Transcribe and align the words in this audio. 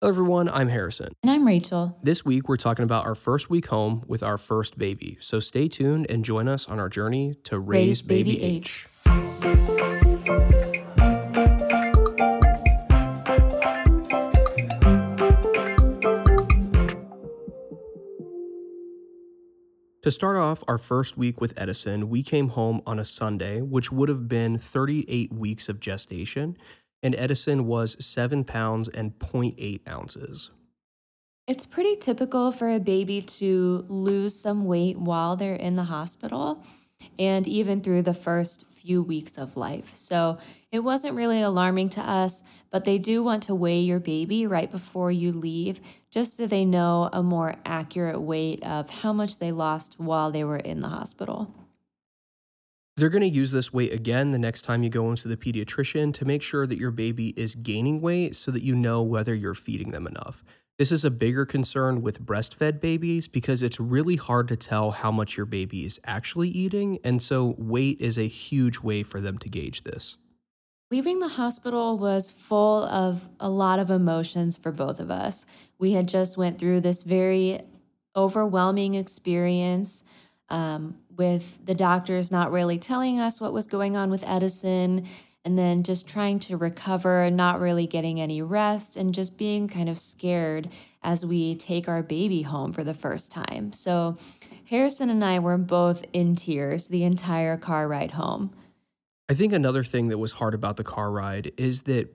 Hello, 0.00 0.10
everyone. 0.10 0.48
I'm 0.50 0.68
Harrison. 0.68 1.08
And 1.24 1.32
I'm 1.32 1.44
Rachel. 1.44 1.98
This 2.04 2.24
week, 2.24 2.48
we're 2.48 2.56
talking 2.56 2.84
about 2.84 3.04
our 3.04 3.16
first 3.16 3.50
week 3.50 3.66
home 3.66 4.04
with 4.06 4.22
our 4.22 4.38
first 4.38 4.78
baby. 4.78 5.18
So 5.18 5.40
stay 5.40 5.66
tuned 5.66 6.08
and 6.08 6.24
join 6.24 6.46
us 6.46 6.68
on 6.68 6.78
our 6.78 6.88
journey 6.88 7.34
to 7.42 7.58
raise, 7.58 7.88
Raise 7.88 8.02
baby 8.02 8.36
baby 8.36 8.44
H. 8.44 8.86
To 20.08 20.12
start 20.12 20.36
off 20.36 20.62
our 20.68 20.78
first 20.78 21.18
week 21.18 21.40
with 21.40 21.52
Edison, 21.56 22.08
we 22.08 22.22
came 22.22 22.50
home 22.50 22.80
on 22.86 23.00
a 23.00 23.04
Sunday, 23.04 23.60
which 23.60 23.90
would 23.90 24.08
have 24.08 24.28
been 24.28 24.56
38 24.56 25.32
weeks 25.32 25.68
of 25.68 25.80
gestation, 25.80 26.56
and 27.02 27.14
Edison 27.16 27.66
was 27.66 28.02
7 28.04 28.44
pounds 28.44 28.88
and 28.88 29.18
0.8 29.18 29.80
ounces. 29.88 30.50
It's 31.46 31.64
pretty 31.64 31.96
typical 31.96 32.52
for 32.52 32.68
a 32.68 32.78
baby 32.78 33.22
to 33.22 33.84
lose 33.88 34.38
some 34.38 34.66
weight 34.66 34.98
while 34.98 35.34
they're 35.34 35.54
in 35.54 35.76
the 35.76 35.84
hospital 35.84 36.62
and 37.18 37.46
even 37.46 37.80
through 37.80 38.02
the 38.02 38.14
first 38.14 38.64
few 38.70 39.02
weeks 39.02 39.38
of 39.38 39.56
life. 39.56 39.94
So 39.94 40.38
it 40.70 40.80
wasn't 40.80 41.14
really 41.14 41.40
alarming 41.40 41.88
to 41.90 42.00
us, 42.00 42.42
but 42.70 42.84
they 42.84 42.98
do 42.98 43.22
want 43.22 43.44
to 43.44 43.54
weigh 43.54 43.80
your 43.80 43.98
baby 43.98 44.46
right 44.46 44.70
before 44.70 45.10
you 45.10 45.32
leave 45.32 45.80
just 46.10 46.36
so 46.36 46.46
they 46.46 46.64
know 46.64 47.08
a 47.12 47.22
more 47.22 47.56
accurate 47.64 48.20
weight 48.20 48.62
of 48.64 48.90
how 48.90 49.12
much 49.12 49.38
they 49.38 49.52
lost 49.52 49.98
while 49.98 50.30
they 50.30 50.44
were 50.44 50.58
in 50.58 50.80
the 50.80 50.88
hospital. 50.88 51.52
They're 52.98 53.08
going 53.08 53.22
to 53.22 53.28
use 53.28 53.52
this 53.52 53.72
weight 53.72 53.92
again 53.92 54.32
the 54.32 54.40
next 54.40 54.62
time 54.62 54.82
you 54.82 54.90
go 54.90 55.08
into 55.08 55.28
the 55.28 55.36
pediatrician 55.36 56.12
to 56.14 56.24
make 56.24 56.42
sure 56.42 56.66
that 56.66 56.78
your 56.78 56.90
baby 56.90 57.28
is 57.36 57.54
gaining 57.54 58.00
weight 58.00 58.34
so 58.34 58.50
that 58.50 58.64
you 58.64 58.74
know 58.74 59.02
whether 59.02 59.32
you're 59.36 59.54
feeding 59.54 59.92
them 59.92 60.04
enough. 60.04 60.42
This 60.78 60.90
is 60.90 61.04
a 61.04 61.10
bigger 61.10 61.46
concern 61.46 62.02
with 62.02 62.26
breastfed 62.26 62.80
babies 62.80 63.28
because 63.28 63.62
it's 63.62 63.78
really 63.78 64.16
hard 64.16 64.48
to 64.48 64.56
tell 64.56 64.90
how 64.90 65.12
much 65.12 65.36
your 65.36 65.46
baby 65.46 65.84
is 65.84 66.00
actually 66.06 66.48
eating, 66.48 66.98
and 67.04 67.22
so 67.22 67.54
weight 67.56 68.00
is 68.00 68.18
a 68.18 68.26
huge 68.26 68.80
way 68.80 69.04
for 69.04 69.20
them 69.20 69.38
to 69.38 69.48
gauge 69.48 69.84
this. 69.84 70.16
Leaving 70.90 71.20
the 71.20 71.28
hospital 71.28 71.98
was 71.98 72.32
full 72.32 72.82
of 72.82 73.28
a 73.38 73.48
lot 73.48 73.78
of 73.78 73.90
emotions 73.90 74.56
for 74.56 74.72
both 74.72 74.98
of 74.98 75.08
us. 75.08 75.46
We 75.78 75.92
had 75.92 76.08
just 76.08 76.36
went 76.36 76.58
through 76.58 76.80
this 76.80 77.04
very 77.04 77.60
overwhelming 78.16 78.96
experience 78.96 80.02
um, 80.50 80.96
with 81.18 81.58
the 81.66 81.74
doctors 81.74 82.30
not 82.30 82.50
really 82.50 82.78
telling 82.78 83.20
us 83.20 83.40
what 83.40 83.52
was 83.52 83.66
going 83.66 83.96
on 83.96 84.08
with 84.08 84.24
Edison 84.26 85.06
and 85.44 85.58
then 85.58 85.82
just 85.82 86.06
trying 86.08 86.38
to 86.38 86.56
recover, 86.56 87.30
not 87.30 87.60
really 87.60 87.86
getting 87.86 88.20
any 88.20 88.42
rest, 88.42 88.96
and 88.96 89.14
just 89.14 89.36
being 89.36 89.68
kind 89.68 89.88
of 89.88 89.98
scared 89.98 90.68
as 91.02 91.24
we 91.24 91.54
take 91.56 91.88
our 91.88 92.02
baby 92.02 92.42
home 92.42 92.72
for 92.72 92.84
the 92.84 92.94
first 92.94 93.32
time. 93.32 93.72
So, 93.72 94.16
Harrison 94.66 95.08
and 95.08 95.24
I 95.24 95.38
were 95.38 95.56
both 95.56 96.04
in 96.12 96.36
tears 96.36 96.88
the 96.88 97.02
entire 97.02 97.56
car 97.56 97.88
ride 97.88 98.10
home. 98.10 98.50
I 99.30 99.34
think 99.34 99.52
another 99.52 99.82
thing 99.84 100.08
that 100.08 100.18
was 100.18 100.32
hard 100.32 100.52
about 100.52 100.76
the 100.76 100.84
car 100.84 101.10
ride 101.10 101.52
is 101.56 101.84
that 101.84 102.14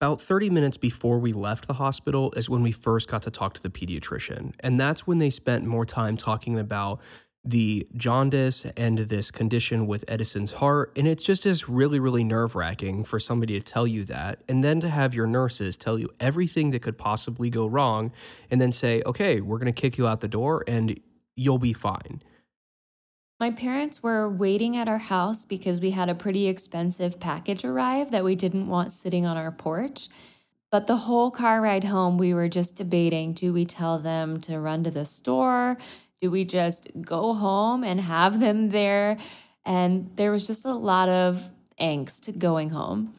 about 0.00 0.20
30 0.20 0.50
minutes 0.50 0.76
before 0.76 1.18
we 1.18 1.32
left 1.32 1.66
the 1.66 1.74
hospital 1.74 2.32
is 2.36 2.50
when 2.50 2.62
we 2.62 2.72
first 2.72 3.08
got 3.08 3.22
to 3.22 3.30
talk 3.30 3.54
to 3.54 3.62
the 3.62 3.70
pediatrician. 3.70 4.52
And 4.60 4.78
that's 4.78 5.06
when 5.06 5.16
they 5.16 5.30
spent 5.30 5.64
more 5.64 5.86
time 5.86 6.18
talking 6.18 6.58
about 6.58 7.00
the 7.44 7.86
jaundice 7.96 8.64
and 8.76 8.98
this 8.98 9.30
condition 9.30 9.86
with 9.86 10.04
Edison's 10.08 10.52
heart. 10.52 10.92
And 10.96 11.06
it's 11.06 11.22
just 11.22 11.44
as 11.44 11.68
really, 11.68 12.00
really 12.00 12.24
nerve 12.24 12.54
wracking 12.54 13.04
for 13.04 13.18
somebody 13.18 13.58
to 13.58 13.64
tell 13.64 13.86
you 13.86 14.04
that. 14.06 14.40
And 14.48 14.64
then 14.64 14.80
to 14.80 14.88
have 14.88 15.14
your 15.14 15.26
nurses 15.26 15.76
tell 15.76 15.98
you 15.98 16.08
everything 16.18 16.70
that 16.70 16.80
could 16.80 16.96
possibly 16.96 17.50
go 17.50 17.66
wrong 17.66 18.12
and 18.50 18.60
then 18.60 18.72
say, 18.72 19.02
okay, 19.04 19.40
we're 19.40 19.58
going 19.58 19.72
to 19.72 19.80
kick 19.80 19.98
you 19.98 20.06
out 20.06 20.20
the 20.20 20.28
door 20.28 20.64
and 20.66 20.98
you'll 21.36 21.58
be 21.58 21.74
fine. 21.74 22.22
My 23.40 23.50
parents 23.50 24.02
were 24.02 24.30
waiting 24.30 24.76
at 24.76 24.88
our 24.88 24.98
house 24.98 25.44
because 25.44 25.80
we 25.80 25.90
had 25.90 26.08
a 26.08 26.14
pretty 26.14 26.46
expensive 26.46 27.20
package 27.20 27.64
arrive 27.64 28.10
that 28.12 28.24
we 28.24 28.36
didn't 28.36 28.66
want 28.66 28.92
sitting 28.92 29.26
on 29.26 29.36
our 29.36 29.50
porch. 29.50 30.08
But 30.70 30.86
the 30.86 30.96
whole 30.96 31.30
car 31.30 31.60
ride 31.60 31.84
home, 31.84 32.16
we 32.16 32.32
were 32.32 32.48
just 32.48 32.74
debating 32.74 33.32
do 33.32 33.52
we 33.52 33.64
tell 33.64 33.98
them 33.98 34.40
to 34.40 34.58
run 34.58 34.82
to 34.84 34.90
the 34.90 35.04
store? 35.04 35.76
Do 36.20 36.30
we 36.30 36.44
just 36.44 36.88
go 37.00 37.34
home 37.34 37.84
and 37.84 38.00
have 38.00 38.40
them 38.40 38.70
there? 38.70 39.18
And 39.64 40.10
there 40.16 40.30
was 40.30 40.46
just 40.46 40.64
a 40.64 40.74
lot 40.74 41.08
of 41.08 41.50
angst 41.80 42.38
going 42.38 42.70
home. 42.70 43.14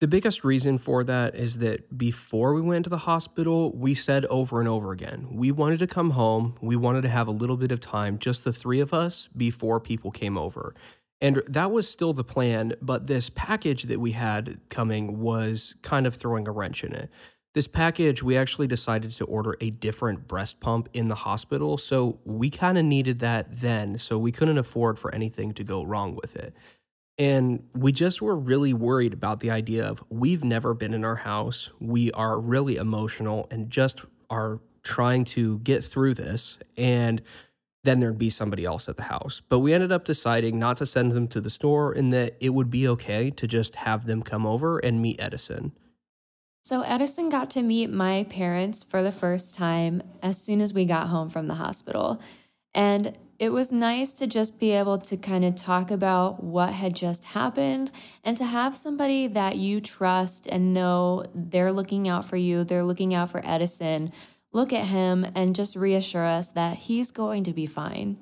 The 0.00 0.06
biggest 0.06 0.44
reason 0.44 0.78
for 0.78 1.02
that 1.04 1.34
is 1.34 1.58
that 1.58 1.98
before 1.98 2.54
we 2.54 2.60
went 2.60 2.84
to 2.84 2.90
the 2.90 2.98
hospital, 2.98 3.72
we 3.72 3.94
said 3.94 4.24
over 4.26 4.60
and 4.60 4.68
over 4.68 4.92
again, 4.92 5.26
we 5.32 5.50
wanted 5.50 5.80
to 5.80 5.88
come 5.88 6.10
home. 6.10 6.54
We 6.60 6.76
wanted 6.76 7.02
to 7.02 7.08
have 7.08 7.26
a 7.26 7.32
little 7.32 7.56
bit 7.56 7.72
of 7.72 7.80
time, 7.80 8.18
just 8.18 8.44
the 8.44 8.52
three 8.52 8.78
of 8.78 8.94
us, 8.94 9.28
before 9.36 9.80
people 9.80 10.12
came 10.12 10.38
over. 10.38 10.72
And 11.20 11.42
that 11.48 11.72
was 11.72 11.88
still 11.88 12.12
the 12.12 12.22
plan, 12.22 12.74
but 12.80 13.08
this 13.08 13.28
package 13.28 13.84
that 13.84 13.98
we 13.98 14.12
had 14.12 14.60
coming 14.68 15.18
was 15.18 15.74
kind 15.82 16.06
of 16.06 16.14
throwing 16.14 16.46
a 16.46 16.52
wrench 16.52 16.84
in 16.84 16.92
it. 16.92 17.10
This 17.54 17.66
package, 17.66 18.22
we 18.22 18.36
actually 18.36 18.66
decided 18.66 19.12
to 19.12 19.24
order 19.24 19.56
a 19.60 19.70
different 19.70 20.28
breast 20.28 20.60
pump 20.60 20.88
in 20.92 21.08
the 21.08 21.14
hospital. 21.14 21.78
So 21.78 22.18
we 22.24 22.50
kind 22.50 22.76
of 22.76 22.84
needed 22.84 23.18
that 23.18 23.60
then. 23.60 23.98
So 23.98 24.18
we 24.18 24.32
couldn't 24.32 24.58
afford 24.58 24.98
for 24.98 25.14
anything 25.14 25.54
to 25.54 25.64
go 25.64 25.82
wrong 25.82 26.14
with 26.20 26.36
it. 26.36 26.54
And 27.18 27.64
we 27.74 27.90
just 27.90 28.22
were 28.22 28.36
really 28.36 28.72
worried 28.72 29.12
about 29.12 29.40
the 29.40 29.50
idea 29.50 29.84
of 29.84 30.04
we've 30.08 30.44
never 30.44 30.72
been 30.72 30.94
in 30.94 31.04
our 31.04 31.16
house. 31.16 31.70
We 31.80 32.12
are 32.12 32.38
really 32.38 32.76
emotional 32.76 33.48
and 33.50 33.70
just 33.70 34.02
are 34.30 34.60
trying 34.84 35.24
to 35.24 35.58
get 35.60 35.84
through 35.84 36.14
this. 36.14 36.58
And 36.76 37.22
then 37.82 38.00
there'd 38.00 38.18
be 38.18 38.30
somebody 38.30 38.64
else 38.64 38.88
at 38.88 38.96
the 38.96 39.04
house. 39.04 39.42
But 39.48 39.60
we 39.60 39.72
ended 39.72 39.90
up 39.90 40.04
deciding 40.04 40.58
not 40.58 40.76
to 40.76 40.86
send 40.86 41.12
them 41.12 41.26
to 41.28 41.40
the 41.40 41.50
store 41.50 41.92
and 41.92 42.12
that 42.12 42.36
it 42.40 42.50
would 42.50 42.70
be 42.70 42.86
okay 42.86 43.30
to 43.30 43.48
just 43.48 43.76
have 43.76 44.06
them 44.06 44.22
come 44.22 44.46
over 44.46 44.78
and 44.78 45.02
meet 45.02 45.20
Edison. 45.20 45.72
So 46.68 46.82
Edison 46.82 47.30
got 47.30 47.48
to 47.52 47.62
meet 47.62 47.88
my 47.88 48.24
parents 48.24 48.82
for 48.82 49.02
the 49.02 49.10
first 49.10 49.54
time 49.54 50.02
as 50.22 50.36
soon 50.36 50.60
as 50.60 50.74
we 50.74 50.84
got 50.84 51.06
home 51.06 51.30
from 51.30 51.46
the 51.46 51.54
hospital. 51.54 52.20
And 52.74 53.16
it 53.38 53.52
was 53.54 53.72
nice 53.72 54.12
to 54.12 54.26
just 54.26 54.60
be 54.60 54.72
able 54.72 54.98
to 54.98 55.16
kind 55.16 55.46
of 55.46 55.54
talk 55.54 55.90
about 55.90 56.44
what 56.44 56.74
had 56.74 56.94
just 56.94 57.24
happened 57.24 57.90
and 58.22 58.36
to 58.36 58.44
have 58.44 58.76
somebody 58.76 59.28
that 59.28 59.56
you 59.56 59.80
trust 59.80 60.46
and 60.46 60.74
know 60.74 61.24
they're 61.34 61.72
looking 61.72 62.06
out 62.06 62.26
for 62.26 62.36
you, 62.36 62.64
they're 62.64 62.84
looking 62.84 63.14
out 63.14 63.30
for 63.30 63.40
Edison. 63.46 64.12
Look 64.52 64.70
at 64.70 64.88
him 64.88 65.26
and 65.34 65.56
just 65.56 65.74
reassure 65.74 66.26
us 66.26 66.48
that 66.48 66.76
he's 66.76 67.12
going 67.12 67.44
to 67.44 67.54
be 67.54 67.64
fine. 67.64 68.18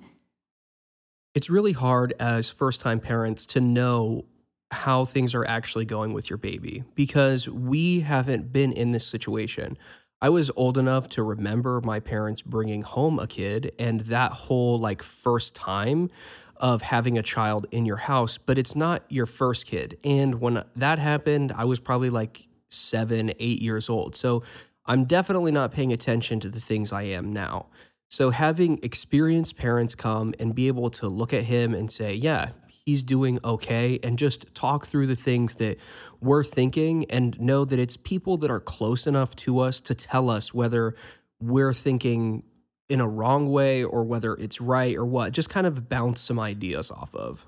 It's 1.35 1.51
really 1.51 1.73
hard 1.73 2.15
as 2.21 2.49
first 2.49 2.81
time 2.81 3.01
parents 3.01 3.45
to 3.47 3.61
know 3.61 4.25
how 4.71 5.05
things 5.05 5.35
are 5.35 5.45
actually 5.45 5.85
going 5.85 6.13
with 6.13 6.29
your 6.29 6.37
baby 6.37 6.85
because 6.95 7.49
we 7.49 8.01
haven't 8.01 8.53
been 8.53 8.73
in 8.73 8.91
this 8.91 9.07
situation. 9.07 9.79
I 10.21 10.29
was 10.29 10.51
old 10.57 10.77
enough 10.79 11.09
to 11.11 11.23
remember 11.23 11.81
my 11.85 12.01
parents 12.01 12.43
bringing 12.43 12.83
home 12.83 13.19
a 13.19 13.27
kid 13.27 13.73
and 13.79 14.01
that 14.03 14.33
whole 14.33 14.79
like 14.81 15.03
first 15.03 15.55
time 15.55 16.11
of 16.57 16.83
having 16.83 17.19
a 17.19 17.23
child 17.23 17.67
in 17.71 17.85
your 17.85 17.99
house, 17.99 18.39
but 18.39 18.59
it's 18.59 18.75
not 18.75 19.05
your 19.11 19.27
first 19.27 19.67
kid. 19.67 19.99
And 20.03 20.41
when 20.41 20.65
that 20.75 20.99
happened, 20.99 21.53
I 21.55 21.65
was 21.65 21.79
probably 21.79 22.11
like 22.11 22.49
seven, 22.69 23.33
eight 23.39 23.61
years 23.61 23.89
old. 23.89 24.17
So 24.17 24.43
I'm 24.87 25.05
definitely 25.05 25.53
not 25.53 25.73
paying 25.73 25.93
attention 25.93 26.41
to 26.41 26.49
the 26.49 26.61
things 26.61 26.93
I 26.93 27.03
am 27.03 27.33
now. 27.33 27.67
So 28.09 28.31
having 28.31 28.79
experienced 28.83 29.57
parents 29.57 29.95
come 29.95 30.33
and 30.39 30.55
be 30.55 30.69
able 30.69 30.91
to 30.91 31.09
look 31.09 31.33
at 31.33 31.45
him 31.45 31.75
and 31.75 31.91
say, 31.91 32.15
yeah, 32.15 32.51
he's 32.87 33.03
doing 33.03 33.39
okay 33.45 33.99
and 34.05 34.17
just 34.17 34.55
talk 34.55 34.87
through 34.87 35.09
the 35.09 35.17
things 35.17 35.57
that 35.57 35.77
we're 36.21 36.45
thinking 36.45 37.05
and 37.11 37.39
know 37.41 37.65
that 37.65 37.79
it's 37.79 37.97
people 37.97 38.37
that 38.39 38.51
are 38.51 38.61
close 38.61 39.07
enough 39.07 39.35
to 39.35 39.59
us 39.59 39.81
to 39.81 39.95
tell 39.95 40.31
us 40.31 40.55
whether 40.55 40.95
we're 41.41 41.75
thinking 41.75 42.45
in 42.89 43.01
a 43.01 43.09
wrong 43.09 43.51
way 43.51 43.83
or 43.83 44.05
whether 44.05 44.35
it's 44.35 44.61
right 44.61 44.97
or 44.97 45.05
what. 45.05 45.33
Just 45.33 45.51
kind 45.51 45.67
of 45.67 45.89
bounce 45.89 46.21
some 46.21 46.39
ideas 46.39 46.91
off 46.93 47.13
of. 47.15 47.45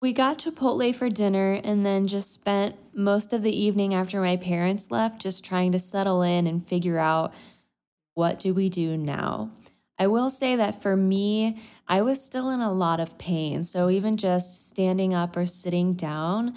We 0.00 0.14
got 0.14 0.38
Chipotle 0.38 0.94
for 0.94 1.10
dinner 1.10 1.60
and 1.62 1.84
then 1.84 2.06
just 2.06 2.32
spent 2.32 2.76
most 2.94 3.34
of 3.34 3.42
the 3.42 3.54
evening 3.54 3.92
after 3.92 4.18
my 4.22 4.36
parents 4.36 4.90
left 4.90 5.20
just 5.20 5.44
trying 5.44 5.72
to 5.72 5.78
settle 5.78 6.22
in 6.22 6.46
and 6.46 6.66
figure 6.66 6.98
out 6.98 7.34
what 8.14 8.38
do 8.38 8.54
we 8.54 8.70
do 8.70 8.96
now. 8.96 9.50
I 10.00 10.06
will 10.06 10.30
say 10.30 10.56
that 10.56 10.80
for 10.80 10.96
me, 10.96 11.60
I 11.86 12.00
was 12.00 12.24
still 12.24 12.48
in 12.48 12.62
a 12.62 12.72
lot 12.72 13.00
of 13.00 13.18
pain. 13.18 13.64
So 13.64 13.90
even 13.90 14.16
just 14.16 14.70
standing 14.70 15.12
up 15.12 15.36
or 15.36 15.44
sitting 15.44 15.92
down 15.92 16.54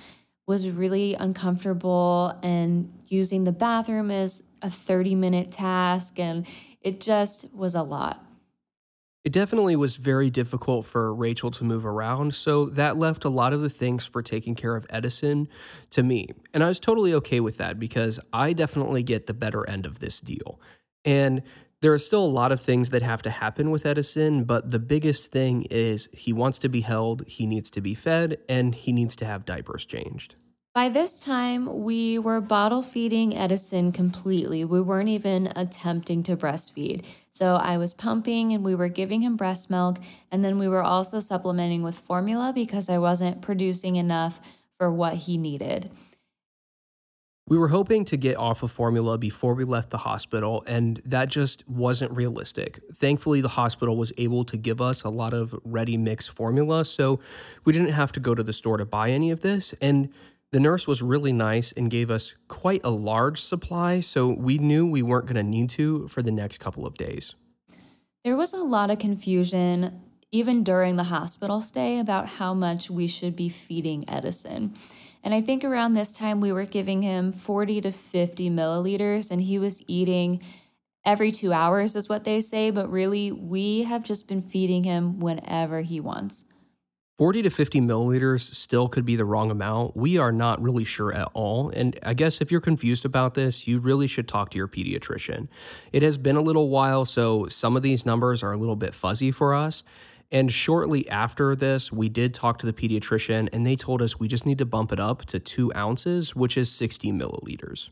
was 0.47 0.69
really 0.69 1.13
uncomfortable, 1.13 2.37
and 2.41 2.91
using 3.07 3.43
the 3.43 3.51
bathroom 3.51 4.11
is 4.11 4.43
a 4.61 4.69
30 4.69 5.15
minute 5.15 5.51
task, 5.51 6.19
and 6.19 6.47
it 6.81 7.01
just 7.01 7.45
was 7.53 7.75
a 7.75 7.83
lot. 7.83 8.25
It 9.23 9.31
definitely 9.31 9.77
was 9.77 9.95
very 9.95 10.29
difficult 10.29 10.85
for 10.85 11.13
Rachel 11.13 11.51
to 11.51 11.63
move 11.63 11.85
around, 11.85 12.35
so 12.35 12.65
that 12.65 12.97
left 12.97 13.23
a 13.23 13.29
lot 13.29 13.53
of 13.53 13.61
the 13.61 13.69
things 13.69 14.05
for 14.05 14.21
taking 14.21 14.55
care 14.55 14.75
of 14.75 14.85
Edison 14.89 15.47
to 15.91 16.03
me. 16.03 16.27
And 16.53 16.63
I 16.63 16.67
was 16.67 16.79
totally 16.79 17.13
okay 17.15 17.39
with 17.39 17.57
that 17.57 17.79
because 17.79 18.19
I 18.33 18.53
definitely 18.53 19.03
get 19.03 19.27
the 19.27 19.33
better 19.33 19.67
end 19.69 19.85
of 19.85 19.99
this 19.99 20.19
deal. 20.19 20.59
And 21.05 21.43
there 21.83 21.91
are 21.91 21.97
still 21.97 22.23
a 22.23 22.25
lot 22.25 22.53
of 22.53 22.61
things 22.61 22.91
that 22.91 23.01
have 23.01 23.21
to 23.23 23.29
happen 23.29 23.69
with 23.69 23.85
Edison, 23.85 24.45
but 24.45 24.71
the 24.71 24.79
biggest 24.79 25.33
thing 25.33 25.63
is 25.63 26.07
he 26.13 26.31
wants 26.31 26.57
to 26.59 26.69
be 26.69 26.79
held, 26.79 27.27
he 27.27 27.45
needs 27.45 27.69
to 27.71 27.81
be 27.81 27.93
fed, 27.93 28.37
and 28.47 28.73
he 28.73 28.93
needs 28.93 29.17
to 29.17 29.25
have 29.25 29.43
diapers 29.43 29.83
changed. 29.83 30.35
By 30.73 30.87
this 30.87 31.19
time, 31.19 31.83
we 31.83 32.17
were 32.17 32.39
bottle 32.39 32.81
feeding 32.81 33.35
Edison 33.35 33.91
completely. 33.91 34.63
We 34.63 34.79
weren't 34.79 35.09
even 35.09 35.51
attempting 35.57 36.23
to 36.23 36.37
breastfeed. 36.37 37.03
So 37.33 37.55
I 37.55 37.77
was 37.77 37.93
pumping 37.93 38.53
and 38.53 38.63
we 38.63 38.75
were 38.75 38.87
giving 38.87 39.21
him 39.21 39.35
breast 39.35 39.69
milk. 39.69 39.97
And 40.31 40.43
then 40.43 40.57
we 40.57 40.69
were 40.69 40.81
also 40.81 41.19
supplementing 41.19 41.83
with 41.83 41.99
formula 41.99 42.53
because 42.55 42.89
I 42.89 42.97
wasn't 42.97 43.41
producing 43.41 43.97
enough 43.97 44.39
for 44.79 44.89
what 44.89 45.15
he 45.15 45.37
needed. 45.37 45.91
We 47.45 47.57
were 47.57 47.67
hoping 47.67 48.05
to 48.05 48.15
get 48.15 48.37
off 48.37 48.63
of 48.63 48.71
formula 48.71 49.17
before 49.17 49.53
we 49.53 49.65
left 49.65 49.89
the 49.89 49.97
hospital, 49.97 50.63
and 50.65 51.01
that 51.03 51.27
just 51.27 51.67
wasn't 51.67 52.13
realistic. 52.13 52.79
Thankfully, 52.95 53.41
the 53.41 53.49
hospital 53.49 53.97
was 53.97 54.13
able 54.17 54.45
to 54.45 54.55
give 54.55 54.79
us 54.79 55.03
a 55.03 55.09
lot 55.09 55.33
of 55.33 55.53
ready 55.65 55.97
mix 55.97 56.25
formula, 56.25 56.85
so 56.85 57.19
we 57.65 57.73
didn't 57.73 57.91
have 57.91 58.13
to 58.13 58.21
go 58.21 58.33
to 58.33 58.43
the 58.43 58.53
store 58.53 58.77
to 58.77 58.85
buy 58.85 59.09
any 59.09 59.29
of 59.29 59.41
this. 59.41 59.73
And 59.81 60.09
the 60.53 60.61
nurse 60.61 60.87
was 60.87 61.01
really 61.01 61.33
nice 61.33 61.73
and 61.73 61.91
gave 61.91 62.09
us 62.09 62.33
quite 62.47 62.79
a 62.85 62.91
large 62.91 63.41
supply, 63.41 63.99
so 63.99 64.29
we 64.29 64.57
knew 64.57 64.85
we 64.85 65.01
weren't 65.01 65.25
going 65.25 65.35
to 65.35 65.43
need 65.43 65.69
to 65.71 66.07
for 66.07 66.21
the 66.21 66.31
next 66.31 66.59
couple 66.59 66.85
of 66.85 66.95
days. 66.95 67.35
There 68.23 68.37
was 68.37 68.53
a 68.53 68.63
lot 68.63 68.89
of 68.89 68.99
confusion, 68.99 70.01
even 70.31 70.63
during 70.63 70.95
the 70.95 71.05
hospital 71.05 71.59
stay, 71.59 71.99
about 71.99 72.27
how 72.27 72.53
much 72.53 72.89
we 72.89 73.05
should 73.07 73.35
be 73.35 73.49
feeding 73.49 74.05
Edison. 74.07 74.75
And 75.23 75.33
I 75.33 75.41
think 75.41 75.63
around 75.63 75.93
this 75.93 76.11
time 76.11 76.41
we 76.41 76.51
were 76.51 76.65
giving 76.65 77.01
him 77.01 77.31
40 77.31 77.81
to 77.81 77.91
50 77.91 78.49
milliliters, 78.49 79.31
and 79.31 79.41
he 79.41 79.57
was 79.57 79.81
eating 79.87 80.41
every 81.05 81.31
two 81.31 81.53
hours, 81.53 81.95
is 81.95 82.09
what 82.09 82.25
they 82.25 82.41
say. 82.41 82.71
But 82.71 82.91
really, 82.91 83.31
we 83.31 83.83
have 83.83 84.03
just 84.03 84.27
been 84.27 84.41
feeding 84.41 84.83
him 84.83 85.19
whenever 85.19 85.81
he 85.81 85.99
wants. 85.99 86.45
40 87.19 87.43
to 87.43 87.49
50 87.51 87.79
milliliters 87.79 88.41
still 88.53 88.87
could 88.87 89.05
be 89.05 89.15
the 89.15 89.23
wrong 89.23 89.51
amount. 89.51 89.95
We 89.95 90.17
are 90.17 90.31
not 90.31 90.61
really 90.61 90.83
sure 90.83 91.13
at 91.13 91.29
all. 91.33 91.69
And 91.69 91.97
I 92.01 92.15
guess 92.15 92.41
if 92.41 92.51
you're 92.51 92.59
confused 92.59 93.05
about 93.05 93.35
this, 93.35 93.67
you 93.67 93.77
really 93.77 94.07
should 94.07 94.27
talk 94.27 94.49
to 94.49 94.57
your 94.57 94.67
pediatrician. 94.67 95.47
It 95.91 96.01
has 96.01 96.17
been 96.17 96.35
a 96.35 96.41
little 96.41 96.69
while, 96.69 97.05
so 97.05 97.47
some 97.47 97.77
of 97.77 97.83
these 97.83 98.03
numbers 98.03 98.41
are 98.41 98.51
a 98.51 98.57
little 98.57 98.75
bit 98.75 98.95
fuzzy 98.95 99.31
for 99.31 99.53
us. 99.53 99.83
And 100.33 100.51
shortly 100.51 101.07
after 101.09 101.55
this, 101.55 101.91
we 101.91 102.09
did 102.09 102.33
talk 102.33 102.57
to 102.59 102.65
the 102.65 102.73
pediatrician, 102.73 103.49
and 103.53 103.67
they 103.67 103.75
told 103.75 104.01
us 104.01 104.19
we 104.19 104.27
just 104.27 104.47
need 104.47 104.57
to 104.57 104.65
bump 104.65 104.91
it 104.91 104.99
up 104.99 105.25
to 105.27 105.39
two 105.39 105.71
ounces, 105.75 106.35
which 106.35 106.57
is 106.57 106.71
60 106.71 107.11
milliliters. 107.11 107.91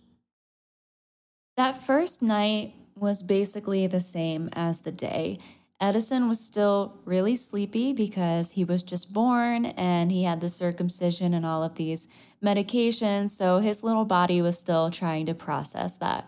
That 1.56 1.74
first 1.74 2.24
night 2.24 2.74
was 2.96 3.22
basically 3.22 3.86
the 3.86 4.00
same 4.00 4.50
as 4.54 4.80
the 4.80 4.92
day. 4.92 5.38
Edison 5.80 6.28
was 6.28 6.40
still 6.40 7.00
really 7.06 7.36
sleepy 7.36 7.94
because 7.94 8.52
he 8.52 8.64
was 8.64 8.82
just 8.82 9.14
born 9.14 9.66
and 9.66 10.12
he 10.12 10.24
had 10.24 10.42
the 10.42 10.50
circumcision 10.50 11.36
and 11.36 11.46
all 11.46 11.64
of 11.64 11.76
these 11.76 12.08
medications, 12.44 13.30
so 13.30 13.60
his 13.60 13.84
little 13.84 14.06
body 14.06 14.42
was 14.42 14.58
still 14.58 14.90
trying 14.90 15.28
to 15.28 15.36
process 15.36 15.96
that. 15.98 16.28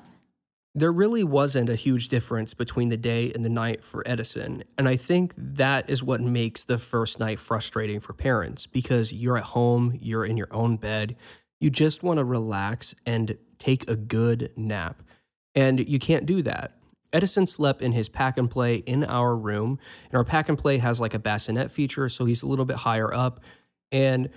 There 0.76 0.92
really 0.92 1.24
wasn't 1.24 1.70
a 1.70 1.76
huge 1.76 2.08
difference 2.08 2.54
between 2.54 2.90
the 2.90 2.98
day 2.98 3.32
and 3.32 3.46
the 3.46 3.50
night 3.50 3.84
for 3.84 4.04
Edison, 4.08 4.64
and 4.78 4.90
I 4.90 4.96
think 4.96 5.34
that 5.38 5.90
is 5.90 6.02
what 6.02 6.22
makes 6.22 6.66
the 6.66 6.80
first 6.80 7.20
night 7.20 7.40
frustrating 7.40 8.00
for 8.00 8.14
parents 8.14 8.66
because 8.66 9.14
you're 9.14 9.38
at 9.38 9.44
home, 9.44 9.98
you're 10.02 10.26
in 10.26 10.36
your 10.36 10.52
own 10.52 10.78
bed, 10.78 11.16
you 11.60 11.70
just 11.70 12.02
want 12.02 12.18
to 12.18 12.24
relax 12.24 12.96
and 13.06 13.38
take 13.60 13.90
a 13.90 13.96
good 13.96 14.52
nap. 14.58 15.04
And 15.54 15.88
you 15.88 16.00
can't 16.00 16.26
do 16.26 16.42
that 16.42 16.74
Edison 17.14 17.46
slept 17.46 17.82
in 17.82 17.92
his 17.92 18.10
pack 18.10 18.38
and 18.38 18.50
play 18.50 18.78
in 18.78 19.04
our 19.04 19.36
room, 19.36 19.80
and 20.10 20.18
our 20.18 20.24
pack 20.24 20.50
and 20.50 20.58
play 20.58 20.80
has 20.80 21.00
like 21.00 21.14
a 21.14 21.20
bassinet 21.20 21.72
feature, 21.72 22.10
so 22.10 22.26
he's 22.26 22.42
a 22.42 22.48
little 22.48 22.66
bit 22.66 22.78
higher 22.78 23.14
up. 23.14 23.40
And 23.92 24.30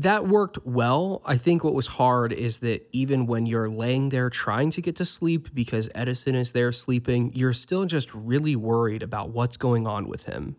that 0.00 0.26
worked 0.26 0.58
well. 0.64 1.20
I 1.26 1.36
think 1.36 1.62
what 1.62 1.74
was 1.74 1.86
hard 1.86 2.32
is 2.32 2.60
that 2.60 2.88
even 2.90 3.26
when 3.26 3.44
you're 3.44 3.68
laying 3.68 4.08
there 4.08 4.30
trying 4.30 4.70
to 4.70 4.80
get 4.80 4.96
to 4.96 5.04
sleep 5.04 5.54
because 5.54 5.90
Edison 5.94 6.34
is 6.34 6.52
there 6.52 6.72
sleeping, 6.72 7.32
you're 7.34 7.52
still 7.52 7.84
just 7.84 8.12
really 8.14 8.56
worried 8.56 9.02
about 9.02 9.30
what's 9.30 9.58
going 9.58 9.86
on 9.86 10.08
with 10.08 10.24
him. 10.24 10.56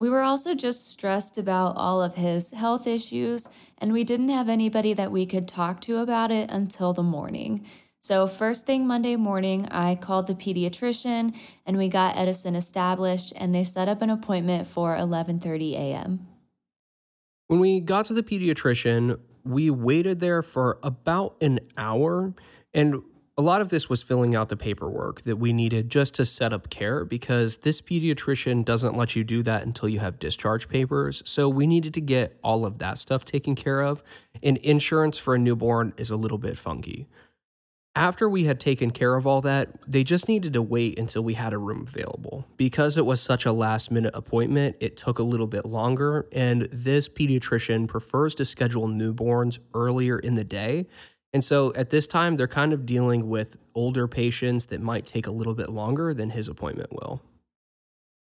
We 0.00 0.10
were 0.10 0.22
also 0.22 0.54
just 0.54 0.90
stressed 0.90 1.38
about 1.38 1.76
all 1.76 2.02
of 2.02 2.16
his 2.16 2.50
health 2.50 2.88
issues, 2.88 3.48
and 3.78 3.92
we 3.92 4.02
didn't 4.02 4.30
have 4.30 4.48
anybody 4.48 4.92
that 4.94 5.12
we 5.12 5.26
could 5.26 5.46
talk 5.46 5.80
to 5.82 5.98
about 5.98 6.32
it 6.32 6.50
until 6.50 6.92
the 6.92 7.04
morning. 7.04 7.64
So, 8.00 8.26
first 8.26 8.66
thing 8.66 8.86
Monday 8.86 9.14
morning, 9.14 9.68
I 9.70 9.94
called 9.94 10.26
the 10.26 10.34
pediatrician 10.34 11.34
and 11.64 11.78
we 11.78 11.88
got 11.88 12.18
Edison 12.18 12.54
established 12.56 13.32
and 13.36 13.54
they 13.54 13.64
set 13.64 13.88
up 13.88 14.02
an 14.02 14.10
appointment 14.10 14.66
for 14.66 14.94
11:30 14.96 15.72
a.m. 15.74 16.33
When 17.54 17.60
we 17.60 17.78
got 17.78 18.06
to 18.06 18.14
the 18.14 18.24
pediatrician, 18.24 19.20
we 19.44 19.70
waited 19.70 20.18
there 20.18 20.42
for 20.42 20.80
about 20.82 21.36
an 21.40 21.60
hour 21.76 22.34
and 22.74 23.00
a 23.38 23.42
lot 23.42 23.60
of 23.60 23.68
this 23.68 23.88
was 23.88 24.02
filling 24.02 24.34
out 24.34 24.48
the 24.48 24.56
paperwork 24.56 25.22
that 25.22 25.36
we 25.36 25.52
needed 25.52 25.88
just 25.88 26.16
to 26.16 26.24
set 26.24 26.52
up 26.52 26.68
care 26.68 27.04
because 27.04 27.58
this 27.58 27.80
pediatrician 27.80 28.64
doesn't 28.64 28.96
let 28.96 29.14
you 29.14 29.22
do 29.22 29.40
that 29.44 29.62
until 29.62 29.88
you 29.88 30.00
have 30.00 30.18
discharge 30.18 30.68
papers. 30.68 31.22
So 31.26 31.48
we 31.48 31.68
needed 31.68 31.94
to 31.94 32.00
get 32.00 32.36
all 32.42 32.66
of 32.66 32.78
that 32.78 32.98
stuff 32.98 33.24
taken 33.24 33.54
care 33.54 33.82
of. 33.82 34.02
And 34.42 34.56
insurance 34.56 35.16
for 35.16 35.36
a 35.36 35.38
newborn 35.38 35.94
is 35.96 36.10
a 36.10 36.16
little 36.16 36.38
bit 36.38 36.58
funky 36.58 37.06
after 37.96 38.28
we 38.28 38.44
had 38.44 38.58
taken 38.58 38.90
care 38.90 39.14
of 39.14 39.26
all 39.26 39.40
that, 39.42 39.68
they 39.86 40.02
just 40.02 40.28
needed 40.28 40.52
to 40.54 40.62
wait 40.62 40.98
until 40.98 41.22
we 41.22 41.34
had 41.34 41.52
a 41.52 41.58
room 41.58 41.84
available. 41.86 42.44
Because 42.56 42.98
it 42.98 43.06
was 43.06 43.20
such 43.20 43.46
a 43.46 43.52
last 43.52 43.90
minute 43.90 44.14
appointment, 44.14 44.76
it 44.80 44.96
took 44.96 45.18
a 45.18 45.22
little 45.22 45.46
bit 45.46 45.64
longer. 45.64 46.26
And 46.32 46.62
this 46.72 47.08
pediatrician 47.08 47.86
prefers 47.86 48.34
to 48.36 48.44
schedule 48.44 48.88
newborns 48.88 49.58
earlier 49.74 50.18
in 50.18 50.34
the 50.34 50.44
day. 50.44 50.86
And 51.32 51.44
so 51.44 51.72
at 51.74 51.90
this 51.90 52.06
time, 52.06 52.36
they're 52.36 52.48
kind 52.48 52.72
of 52.72 52.86
dealing 52.86 53.28
with 53.28 53.56
older 53.74 54.08
patients 54.08 54.66
that 54.66 54.80
might 54.80 55.06
take 55.06 55.26
a 55.26 55.32
little 55.32 55.54
bit 55.54 55.68
longer 55.68 56.14
than 56.14 56.30
his 56.30 56.48
appointment 56.48 56.92
will. 56.92 57.22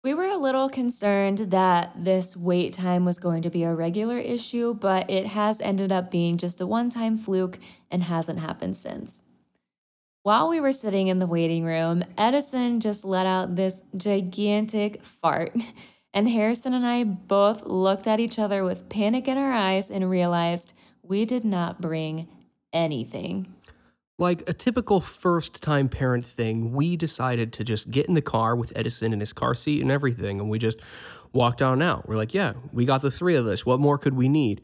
We 0.05 0.15
were 0.15 0.29
a 0.29 0.37
little 0.37 0.69
concerned 0.69 1.39
that 1.51 1.93
this 2.05 2.37
wait 2.37 2.73
time 2.73 3.05
was 3.05 3.19
going 3.19 3.43
to 3.43 3.51
be 3.51 3.65
a 3.65 3.75
regular 3.75 4.19
issue, 4.19 4.73
but 4.75 5.11
it 5.11 5.27
has 5.27 5.61
ended 5.61 5.91
up 5.91 6.11
being 6.11 6.39
just 6.39 6.61
a 6.61 6.67
one 6.67 6.89
time 6.89 7.19
fluke 7.19 7.59
and 7.91 8.05
hasn't 8.05 8.39
happened 8.39 8.77
since. 8.77 9.23
While 10.29 10.51
we 10.51 10.61
were 10.61 10.73
sitting 10.73 11.09
in 11.09 11.21
the 11.21 11.27
waiting 11.27 11.65
room, 11.65 12.05
Edison 12.19 12.81
just 12.81 13.03
let 13.03 13.25
out 13.25 13.57
this 13.57 13.83
gigantic 13.97 15.03
fart. 15.03 15.57
And 16.13 16.29
Harrison 16.29 16.75
and 16.75 16.87
I 16.87 17.05
both 17.05 17.65
looked 17.65 18.07
at 18.07 18.19
each 18.19 18.39
other 18.39 18.65
with 18.65 18.89
panic 18.89 19.29
in 19.29 19.39
our 19.39 19.53
eyes 19.53 19.91
and 19.91 20.09
realized 20.09 20.73
we 21.03 21.25
did 21.25 21.45
not 21.45 21.81
bring 21.81 22.29
anything. 22.73 23.55
Like 24.19 24.47
a 24.49 24.53
typical 24.53 25.01
first 25.01 25.63
time 25.63 25.89
parent 25.89 26.25
thing, 26.25 26.73
we 26.73 26.97
decided 26.97 27.53
to 27.55 27.65
just 27.65 27.91
get 27.91 28.07
in 28.07 28.15
the 28.15 28.23
car 28.23 28.57
with 28.57 28.73
Edison 28.75 29.13
in 29.13 29.21
his 29.21 29.33
car 29.33 29.55
seat 29.55 29.81
and 29.81 29.91
everything. 29.91 30.41
And 30.41 30.51
we 30.51 30.59
just 30.59 30.79
walked 31.33 31.63
on 31.63 31.81
out. 31.83 32.09
We're 32.09 32.17
like, 32.17 32.35
yeah, 32.35 32.55
we 32.73 32.85
got 32.85 33.03
the 33.03 33.11
three 33.11 33.37
of 33.37 33.47
us. 33.47 33.65
What 33.65 33.81
more 33.81 33.99
could 33.99 34.15
we 34.15 34.29
need? 34.29 34.63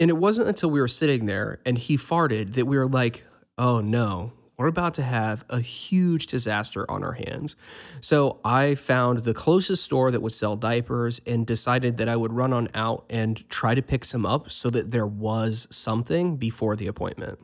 And 0.00 0.10
it 0.10 0.16
wasn't 0.16 0.48
until 0.48 0.70
we 0.70 0.80
were 0.80 0.88
sitting 0.88 1.26
there 1.26 1.60
and 1.64 1.78
he 1.78 1.96
farted 1.96 2.54
that 2.54 2.66
we 2.66 2.76
were 2.76 2.88
like, 2.88 3.24
oh 3.58 3.80
no, 3.80 4.32
we're 4.58 4.66
about 4.66 4.94
to 4.94 5.02
have 5.02 5.44
a 5.48 5.60
huge 5.60 6.26
disaster 6.26 6.84
on 6.90 7.04
our 7.04 7.12
hands. 7.12 7.54
So 8.00 8.40
I 8.44 8.74
found 8.74 9.20
the 9.20 9.32
closest 9.32 9.84
store 9.84 10.10
that 10.10 10.20
would 10.20 10.32
sell 10.32 10.56
diapers 10.56 11.20
and 11.26 11.46
decided 11.46 11.96
that 11.98 12.08
I 12.08 12.16
would 12.16 12.32
run 12.32 12.52
on 12.52 12.68
out 12.74 13.04
and 13.08 13.48
try 13.48 13.76
to 13.76 13.82
pick 13.82 14.04
some 14.04 14.26
up 14.26 14.50
so 14.50 14.68
that 14.70 14.90
there 14.90 15.06
was 15.06 15.68
something 15.70 16.36
before 16.36 16.74
the 16.74 16.88
appointment. 16.88 17.38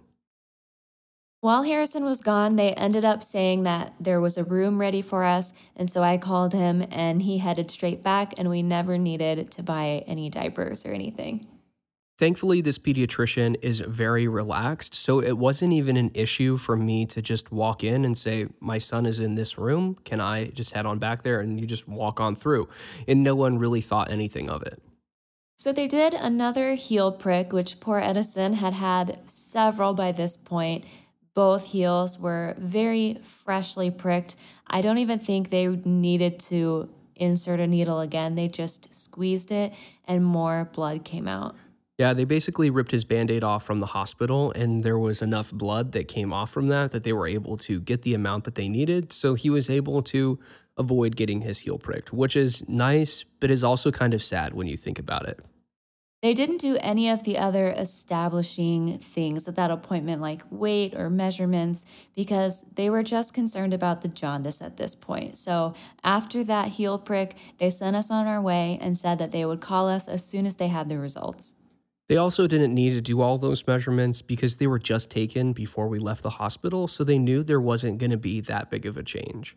While 1.41 1.65
Harrison 1.65 2.05
was 2.05 2.21
gone, 2.23 2.57
they 2.57 2.73
ended 2.73 3.05
up 3.05 3.23
saying 3.23 3.65
that 3.65 3.95
there 4.01 4.21
was 4.21 4.39
a 4.39 4.45
room 4.45 4.79
ready 4.81 5.03
for 5.03 5.25
us. 5.25 5.53
And 5.77 5.91
so 5.91 6.03
I 6.03 6.17
called 6.17 6.55
him 6.55 6.87
and 6.91 7.21
he 7.21 7.37
headed 7.39 7.71
straight 7.71 8.03
back, 8.03 8.33
and 8.39 8.49
we 8.49 8.63
never 8.63 8.97
needed 8.97 9.51
to 9.51 9.63
buy 9.63 10.05
any 10.07 10.31
diapers 10.31 10.87
or 10.87 10.93
anything. 10.93 11.45
Thankfully, 12.17 12.61
this 12.61 12.79
pediatrician 12.79 13.57
is 13.61 13.81
very 13.81 14.29
relaxed, 14.29 14.95
so 14.95 15.21
it 15.21 15.37
wasn't 15.37 15.73
even 15.73 15.97
an 15.97 16.13
issue 16.15 16.57
for 16.57 16.77
me 16.77 17.07
to 17.07 17.21
just 17.21 17.51
walk 17.51 17.83
in 17.83 18.05
and 18.05 18.17
say, 18.17 18.47
My 18.61 18.79
son 18.79 19.05
is 19.05 19.19
in 19.19 19.35
this 19.35 19.59
room. 19.59 19.97
Can 20.05 20.21
I 20.21 20.47
just 20.47 20.75
head 20.75 20.87
on 20.87 21.01
back 21.01 21.25
there? 21.25 21.41
And 21.41 21.61
you 21.61 21.67
just 21.67 21.89
walk 21.89 22.21
on 22.21 22.37
through. 22.37 22.69
And 23.09 23.25
no 23.25 23.35
one 23.35 23.59
really 23.59 23.81
thought 23.81 24.13
anything 24.13 24.49
of 24.49 24.63
it. 24.63 24.81
So 25.57 25.73
they 25.73 25.89
did 25.89 26.15
another 26.15 26.75
heel 26.75 27.11
prick, 27.11 27.53
which 27.53 27.81
poor 27.81 27.99
Edison 27.99 28.55
had 28.55 28.75
had 28.75 29.29
several 29.29 29.93
by 29.93 30.13
this 30.13 30.37
point. 30.37 30.85
Both 31.35 31.73
heels 31.73 32.17
were 32.17 32.55
very 32.59 33.19
freshly 33.25 33.91
pricked. 33.91 34.37
I 34.69 34.83
don't 34.83 34.99
even 34.99 35.19
think 35.19 35.51
they 35.51 35.67
needed 35.67 36.39
to 36.41 36.91
insert 37.17 37.59
a 37.59 37.67
needle 37.67 37.99
again. 37.99 38.37
They 38.37 38.47
just 38.47 38.95
squeezed 38.95 39.51
it 39.51 39.73
and 40.05 40.25
more 40.25 40.71
blood 40.73 41.05
came 41.05 41.27
out. 41.27 41.57
Yeah, 41.97 42.13
they 42.13 42.25
basically 42.25 42.71
ripped 42.71 42.91
his 42.91 43.05
band 43.05 43.31
aid 43.31 43.45
off 43.45 43.65
from 43.65 43.79
the 43.79 43.87
hospital, 43.87 44.51
and 44.53 44.83
there 44.83 44.99
was 44.99 45.23
enough 45.23 45.53
blood 45.53 45.93
that 45.93 46.09
came 46.09 46.33
off 46.33 46.51
from 46.51 46.67
that 46.67 46.91
that 46.91 47.05
they 47.05 47.13
were 47.13 47.29
able 47.29 47.57
to 47.59 47.81
get 47.81 48.03
the 48.03 48.15
amount 48.15 48.45
that 48.45 48.57
they 48.57 48.69
needed. 48.69 49.13
So 49.13 49.35
he 49.35 49.49
was 49.49 49.71
able 49.71 50.03
to 50.03 50.41
avoid 50.77 51.15
getting 51.15 51.43
his 51.43 51.61
heel 51.61 51.79
pricked, 51.79 52.13
which 52.13 52.35
is 52.35 52.69
nice, 52.69 53.25
but 53.39 53.49
is 53.49 53.63
also 53.63 53.93
kind 53.93 54.13
of 54.13 54.25
sad 54.25 54.55
when 54.55 54.67
you 54.67 54.77
think 54.77 54.99
about 54.99 55.29
it. 55.29 55.39
They 56.21 56.35
didn't 56.35 56.57
do 56.57 56.79
any 56.81 57.09
of 57.11 57.23
the 57.23 57.39
other 57.39 57.69
establishing 57.69 58.99
things 58.99 59.47
at 59.47 59.55
that 59.55 59.71
appointment, 59.71 60.21
like 60.21 60.43
weight 60.51 60.97
or 60.97 61.11
measurements, 61.11 61.85
because 62.17 62.65
they 62.75 62.91
were 62.91 63.03
just 63.05 63.35
concerned 63.35 63.75
about 63.75 64.01
the 64.01 64.09
jaundice 64.09 64.61
at 64.61 64.79
this 64.79 64.97
point. 64.97 65.37
So 65.37 65.75
after 66.03 66.43
that 66.43 66.69
heel 66.69 66.99
prick, 66.99 67.37
they 67.59 67.71
sent 67.71 67.95
us 67.95 68.11
on 68.11 68.27
our 68.27 68.41
way 68.41 68.79
and 68.81 68.99
said 68.99 69.19
that 69.19 69.31
they 69.31 69.45
would 69.45 69.61
call 69.61 69.87
us 69.87 70.09
as 70.09 70.25
soon 70.25 70.45
as 70.45 70.57
they 70.57 70.69
had 70.69 70.89
the 70.89 70.99
results. 70.99 71.55
They 72.09 72.17
also 72.17 72.47
didn't 72.47 72.75
need 72.75 72.91
to 72.91 73.01
do 73.01 73.23
all 73.23 73.39
those 73.39 73.67
measurements 73.67 74.21
because 74.21 74.57
they 74.57 74.67
were 74.67 74.79
just 74.79 75.11
taken 75.11 75.53
before 75.53 75.89
we 75.89 75.99
left 75.99 76.23
the 76.23 76.31
hospital, 76.31 76.87
so 76.87 77.03
they 77.03 77.19
knew 77.19 77.43
there 77.43 77.61
wasn't 77.61 77.99
going 77.99 78.11
to 78.11 78.19
be 78.19 78.41
that 78.43 78.71
big 78.71 78.85
of 78.85 78.97
a 78.97 79.03
change. 79.03 79.57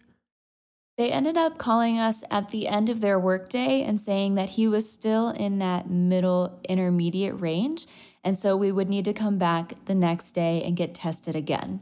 They 0.97 1.11
ended 1.11 1.37
up 1.37 1.59
calling 1.59 1.99
us 1.99 2.23
at 2.31 2.49
the 2.49 2.67
end 2.67 2.89
of 2.89 3.01
their 3.01 3.19
workday 3.19 3.83
and 3.83 4.01
saying 4.01 4.33
that 4.35 4.51
he 4.51 4.67
was 4.67 4.91
still 4.91 5.29
in 5.29 5.59
that 5.59 5.89
middle 5.89 6.59
intermediate 6.67 7.39
range. 7.39 7.85
And 8.23 8.35
so 8.35 8.57
we 8.57 8.71
would 8.71 8.89
need 8.89 9.05
to 9.05 9.13
come 9.13 9.37
back 9.37 9.73
the 9.85 9.93
next 9.93 10.31
day 10.31 10.63
and 10.63 10.75
get 10.75 10.95
tested 10.95 11.35
again. 11.35 11.81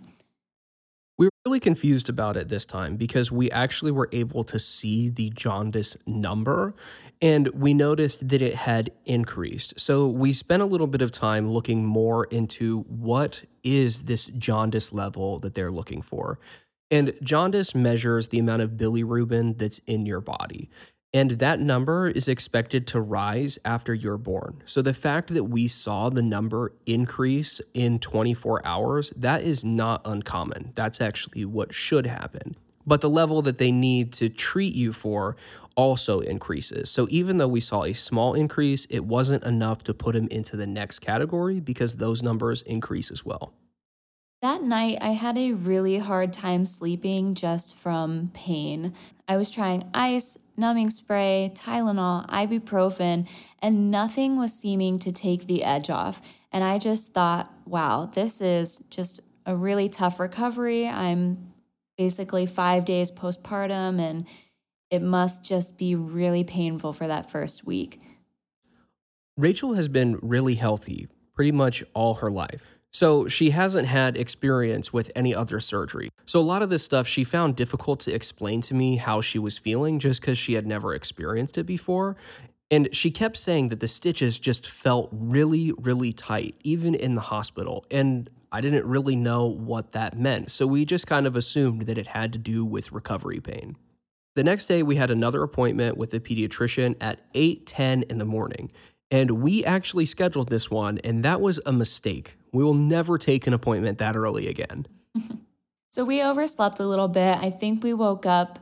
Really 1.47 1.59
confused 1.59 2.09
about 2.09 2.37
it 2.37 2.47
this 2.47 2.65
time 2.65 2.95
because 2.95 3.31
we 3.31 3.51
actually 3.51 3.91
were 3.91 4.09
able 4.11 4.43
to 4.45 4.57
see 4.57 5.09
the 5.09 5.29
jaundice 5.29 5.95
number 6.07 6.73
and 7.21 7.49
we 7.49 7.71
noticed 7.71 8.29
that 8.29 8.41
it 8.41 8.55
had 8.55 8.89
increased. 9.05 9.79
So 9.79 10.07
we 10.07 10.33
spent 10.33 10.63
a 10.63 10.65
little 10.65 10.87
bit 10.87 11.03
of 11.03 11.11
time 11.11 11.47
looking 11.47 11.85
more 11.85 12.23
into 12.25 12.79
what 12.87 13.43
is 13.63 14.05
this 14.05 14.25
jaundice 14.25 14.91
level 14.91 15.37
that 15.37 15.53
they're 15.53 15.69
looking 15.69 16.01
for. 16.01 16.39
And 16.89 17.13
jaundice 17.21 17.75
measures 17.75 18.29
the 18.29 18.39
amount 18.39 18.63
of 18.63 18.71
bilirubin 18.71 19.59
that's 19.59 19.77
in 19.85 20.07
your 20.07 20.21
body. 20.21 20.71
And 21.15 21.31
that 21.31 21.61
number 21.61 22.09
is 22.09 22.27
expected 22.27 22.85
to 22.87 22.99
rise 22.99 23.57
after 23.63 23.93
you're 23.93 24.17
born. 24.17 24.61
So 24.65 24.81
the 24.81 24.93
fact 24.93 25.33
that 25.33 25.45
we 25.45 25.65
saw 25.69 26.09
the 26.09 26.21
number 26.21 26.73
increase 26.85 27.61
in 27.73 27.99
24 27.99 28.67
hours, 28.67 29.11
that 29.11 29.41
is 29.41 29.63
not 29.63 30.01
uncommon. 30.03 30.73
That's 30.75 30.99
actually 30.99 31.45
what 31.45 31.73
should 31.73 32.05
happen. 32.05 32.57
But 32.85 32.99
the 32.99 33.09
level 33.09 33.41
that 33.43 33.59
they 33.59 33.71
need 33.71 34.11
to 34.15 34.27
treat 34.27 34.75
you 34.75 34.91
for 34.91 35.37
also 35.77 36.19
increases. 36.19 36.91
So 36.91 37.07
even 37.09 37.37
though 37.37 37.47
we 37.47 37.61
saw 37.61 37.85
a 37.85 37.93
small 37.93 38.33
increase, 38.33 38.83
it 38.89 39.05
wasn't 39.05 39.45
enough 39.45 39.85
to 39.85 39.93
put 39.93 40.17
him 40.17 40.27
into 40.27 40.57
the 40.57 40.67
next 40.67 40.99
category 40.99 41.61
because 41.61 41.95
those 41.95 42.21
numbers 42.21 42.61
increase 42.63 43.09
as 43.09 43.23
well. 43.23 43.53
That 44.45 44.61
night, 44.61 44.99
I 45.01 45.13
had 45.13 45.39
a 45.39 45.53
really 45.53 45.97
hard 45.97 46.31
time 46.31 46.67
sleeping 46.67 47.33
just 47.33 47.73
from 47.73 48.29
pain. 48.35 48.93
I 49.27 49.37
was 49.37 49.49
trying 49.49 49.89
ice, 49.91 50.37
numbing 50.55 50.91
spray, 50.91 51.51
Tylenol, 51.55 52.27
ibuprofen, 52.27 53.27
and 53.57 53.89
nothing 53.89 54.37
was 54.37 54.53
seeming 54.53 54.99
to 54.99 55.11
take 55.11 55.47
the 55.47 55.63
edge 55.63 55.89
off. 55.89 56.21
And 56.51 56.63
I 56.63 56.77
just 56.77 57.11
thought, 57.11 57.51
wow, 57.65 58.05
this 58.05 58.39
is 58.39 58.83
just 58.91 59.19
a 59.47 59.55
really 59.55 59.89
tough 59.89 60.19
recovery. 60.19 60.87
I'm 60.87 61.51
basically 61.97 62.45
five 62.45 62.85
days 62.85 63.09
postpartum, 63.09 63.99
and 63.99 64.27
it 64.91 65.01
must 65.01 65.43
just 65.43 65.75
be 65.75 65.95
really 65.95 66.43
painful 66.43 66.93
for 66.93 67.07
that 67.07 67.31
first 67.31 67.65
week. 67.65 67.99
Rachel 69.37 69.73
has 69.73 69.87
been 69.87 70.19
really 70.21 70.53
healthy 70.53 71.07
pretty 71.33 71.51
much 71.51 71.83
all 71.95 72.13
her 72.13 72.29
life. 72.29 72.74
So 72.95 73.27
she 73.27 73.49
hasn't 73.49 73.89
had 73.89 74.15
experience 74.15 74.93
with 74.93 75.11
any 75.17 75.35
other 75.35 75.59
surgery. 75.59 76.07
So 76.25 76.39
a 76.39 76.41
lot 76.41 76.61
of 76.61 76.69
this 76.69 76.81
stuff 76.81 77.09
she 77.09 77.25
found 77.25 77.57
difficult 77.57 77.99
to 78.01 78.15
explain 78.15 78.61
to 78.61 78.73
me 78.73 78.95
how 78.95 79.19
she 79.19 79.37
was 79.37 79.57
feeling 79.57 79.99
just 79.99 80.21
because 80.21 80.37
she 80.37 80.53
had 80.53 80.65
never 80.65 80.93
experienced 80.93 81.57
it 81.57 81.65
before. 81.65 82.15
And 82.71 82.87
she 82.95 83.11
kept 83.11 83.35
saying 83.35 83.67
that 83.67 83.81
the 83.81 83.89
stitches 83.89 84.39
just 84.39 84.65
felt 84.65 85.09
really, 85.11 85.73
really 85.73 86.13
tight, 86.13 86.55
even 86.63 86.95
in 86.95 87.15
the 87.15 87.21
hospital. 87.21 87.85
And 87.91 88.29
I 88.49 88.61
didn't 88.61 88.85
really 88.85 89.17
know 89.17 89.45
what 89.45 89.91
that 89.91 90.17
meant. 90.17 90.49
So 90.49 90.65
we 90.65 90.85
just 90.85 91.05
kind 91.05 91.27
of 91.27 91.35
assumed 91.35 91.87
that 91.87 91.97
it 91.97 92.07
had 92.07 92.31
to 92.31 92.39
do 92.39 92.63
with 92.63 92.93
recovery 92.93 93.41
pain. 93.41 93.75
The 94.35 94.43
next 94.45 94.65
day, 94.65 94.83
we 94.83 94.95
had 94.95 95.11
another 95.11 95.43
appointment 95.43 95.97
with 95.97 96.11
the 96.11 96.21
pediatrician 96.21 96.95
at 97.01 97.19
8:10 97.33 98.03
in 98.03 98.19
the 98.19 98.25
morning. 98.25 98.71
And 99.15 99.41
we 99.41 99.63
actually 99.63 100.03
scheduled 100.03 100.49
this 100.49 100.69
one, 100.69 100.97
and 100.97 101.23
that 101.23 101.39
was 101.39 101.61
a 101.65 101.71
mistake. 101.71 102.35
We 102.51 102.65
will 102.65 102.73
never 102.73 103.17
take 103.17 103.47
an 103.47 103.53
appointment 103.53 103.97
that 103.99 104.13
early 104.13 104.49
again. 104.49 104.87
so 105.91 106.03
we 106.03 106.21
overslept 106.21 106.81
a 106.81 106.85
little 106.85 107.07
bit. 107.07 107.37
I 107.37 107.49
think 107.49 107.81
we 107.81 107.93
woke 107.93 108.25
up 108.25 108.59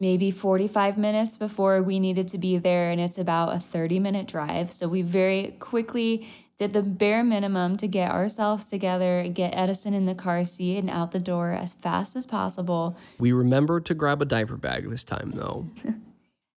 maybe 0.00 0.32
45 0.32 0.98
minutes 0.98 1.36
before 1.36 1.80
we 1.80 2.00
needed 2.00 2.26
to 2.30 2.38
be 2.38 2.58
there, 2.58 2.90
and 2.90 3.00
it's 3.00 3.18
about 3.18 3.54
a 3.54 3.60
30 3.60 4.00
minute 4.00 4.26
drive. 4.26 4.72
So 4.72 4.88
we 4.88 5.02
very 5.02 5.54
quickly 5.60 6.26
did 6.58 6.72
the 6.72 6.82
bare 6.82 7.22
minimum 7.22 7.76
to 7.76 7.86
get 7.86 8.10
ourselves 8.10 8.64
together, 8.64 9.28
get 9.28 9.54
Edison 9.54 9.94
in 9.94 10.06
the 10.06 10.14
car 10.16 10.42
seat 10.42 10.78
and 10.78 10.90
out 10.90 11.12
the 11.12 11.20
door 11.20 11.52
as 11.52 11.74
fast 11.74 12.16
as 12.16 12.26
possible. 12.26 12.96
We 13.20 13.30
remembered 13.30 13.86
to 13.86 13.94
grab 13.94 14.20
a 14.20 14.24
diaper 14.24 14.56
bag 14.56 14.90
this 14.90 15.04
time, 15.04 15.34
though. 15.36 15.68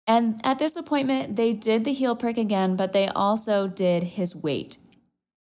and 0.10 0.42
at 0.44 0.58
this 0.58 0.76
appointment, 0.76 1.36
they 1.36 1.54
did 1.54 1.86
the 1.86 1.94
heel 1.94 2.16
prick 2.16 2.40
again, 2.40 2.76
but 2.76 2.94
they 2.94 3.10
also 3.10 3.68
did 3.68 4.02
his 4.04 4.36
weight. 4.36 4.80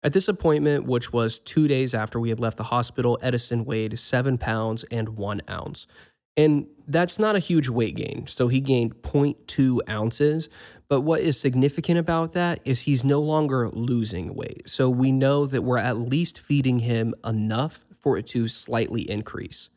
At 0.04 0.12
this 0.12 0.28
appointment, 0.28 0.84
which 0.84 1.14
was 1.14 1.40
two 1.40 1.70
days 1.70 1.94
after 1.94 2.20
we 2.20 2.28
had 2.28 2.42
left 2.42 2.58
the 2.58 2.64
hospital, 2.64 3.18
Edison 3.22 3.64
weighed 3.64 3.98
seven 3.98 4.38
pounds 4.38 4.84
and 4.92 5.16
one 5.16 5.42
ounce. 5.50 5.88
And 6.36 6.68
that's 6.86 7.18
not 7.18 7.38
a 7.38 7.40
huge 7.40 7.70
weight 7.70 7.96
gain. 7.96 8.28
So 8.28 8.50
he 8.50 8.60
gained 8.60 9.02
0.2 9.02 9.80
ounces. 9.88 10.50
But 10.90 11.02
what 11.02 11.22
is 11.22 11.40
significant 11.40 11.98
about 11.98 12.34
that 12.34 12.60
is 12.66 12.82
he's 12.82 13.06
no 13.06 13.22
longer 13.22 13.70
losing 13.70 14.36
weight. 14.36 14.70
So 14.70 14.90
we 14.90 15.14
know 15.14 15.46
that 15.46 15.62
we're 15.62 15.78
at 15.78 15.96
least 15.96 16.38
feeding 16.38 16.80
him 16.80 17.16
enough 17.24 17.86
for 17.98 18.18
it 18.18 18.28
to 18.28 18.50
slightly 18.50 19.10
increase. 19.10 19.70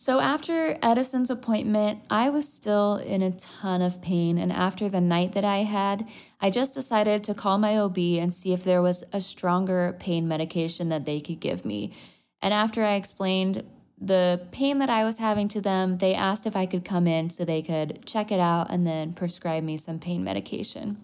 So, 0.00 0.18
after 0.20 0.78
Edison's 0.82 1.28
appointment, 1.28 2.00
I 2.08 2.30
was 2.30 2.50
still 2.50 2.96
in 2.96 3.20
a 3.20 3.32
ton 3.32 3.82
of 3.82 4.00
pain. 4.00 4.38
And 4.38 4.50
after 4.50 4.88
the 4.88 4.98
night 4.98 5.32
that 5.32 5.44
I 5.44 5.58
had, 5.58 6.08
I 6.40 6.48
just 6.48 6.72
decided 6.72 7.22
to 7.24 7.34
call 7.34 7.58
my 7.58 7.76
OB 7.76 7.98
and 7.98 8.32
see 8.32 8.54
if 8.54 8.64
there 8.64 8.80
was 8.80 9.04
a 9.12 9.20
stronger 9.20 9.94
pain 10.00 10.26
medication 10.26 10.88
that 10.88 11.04
they 11.04 11.20
could 11.20 11.38
give 11.38 11.66
me. 11.66 11.92
And 12.40 12.54
after 12.54 12.82
I 12.82 12.94
explained 12.94 13.62
the 13.98 14.40
pain 14.52 14.78
that 14.78 14.88
I 14.88 15.04
was 15.04 15.18
having 15.18 15.48
to 15.48 15.60
them, 15.60 15.98
they 15.98 16.14
asked 16.14 16.46
if 16.46 16.56
I 16.56 16.64
could 16.64 16.82
come 16.82 17.06
in 17.06 17.28
so 17.28 17.44
they 17.44 17.60
could 17.60 18.06
check 18.06 18.32
it 18.32 18.40
out 18.40 18.70
and 18.70 18.86
then 18.86 19.12
prescribe 19.12 19.64
me 19.64 19.76
some 19.76 19.98
pain 19.98 20.24
medication. 20.24 20.96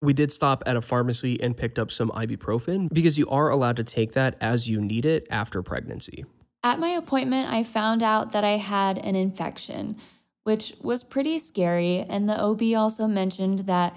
We 0.00 0.12
did 0.12 0.30
stop 0.30 0.62
at 0.66 0.76
a 0.76 0.80
pharmacy 0.80 1.36
and 1.42 1.56
picked 1.56 1.80
up 1.80 1.90
some 1.90 2.10
ibuprofen 2.10 2.90
because 2.92 3.18
you 3.18 3.28
are 3.28 3.50
allowed 3.50 3.74
to 3.78 3.82
take 3.82 4.12
that 4.12 4.36
as 4.40 4.70
you 4.70 4.80
need 4.80 5.04
it 5.04 5.26
after 5.30 5.64
pregnancy. 5.64 6.26
At 6.62 6.80
my 6.80 6.88
appointment, 6.88 7.48
I 7.48 7.62
found 7.62 8.02
out 8.02 8.32
that 8.32 8.44
I 8.44 8.56
had 8.56 8.98
an 8.98 9.14
infection, 9.14 9.96
which 10.42 10.74
was 10.80 11.04
pretty 11.04 11.38
scary. 11.38 12.04
And 12.08 12.28
the 12.28 12.40
OB 12.40 12.62
also 12.76 13.06
mentioned 13.06 13.60
that 13.60 13.96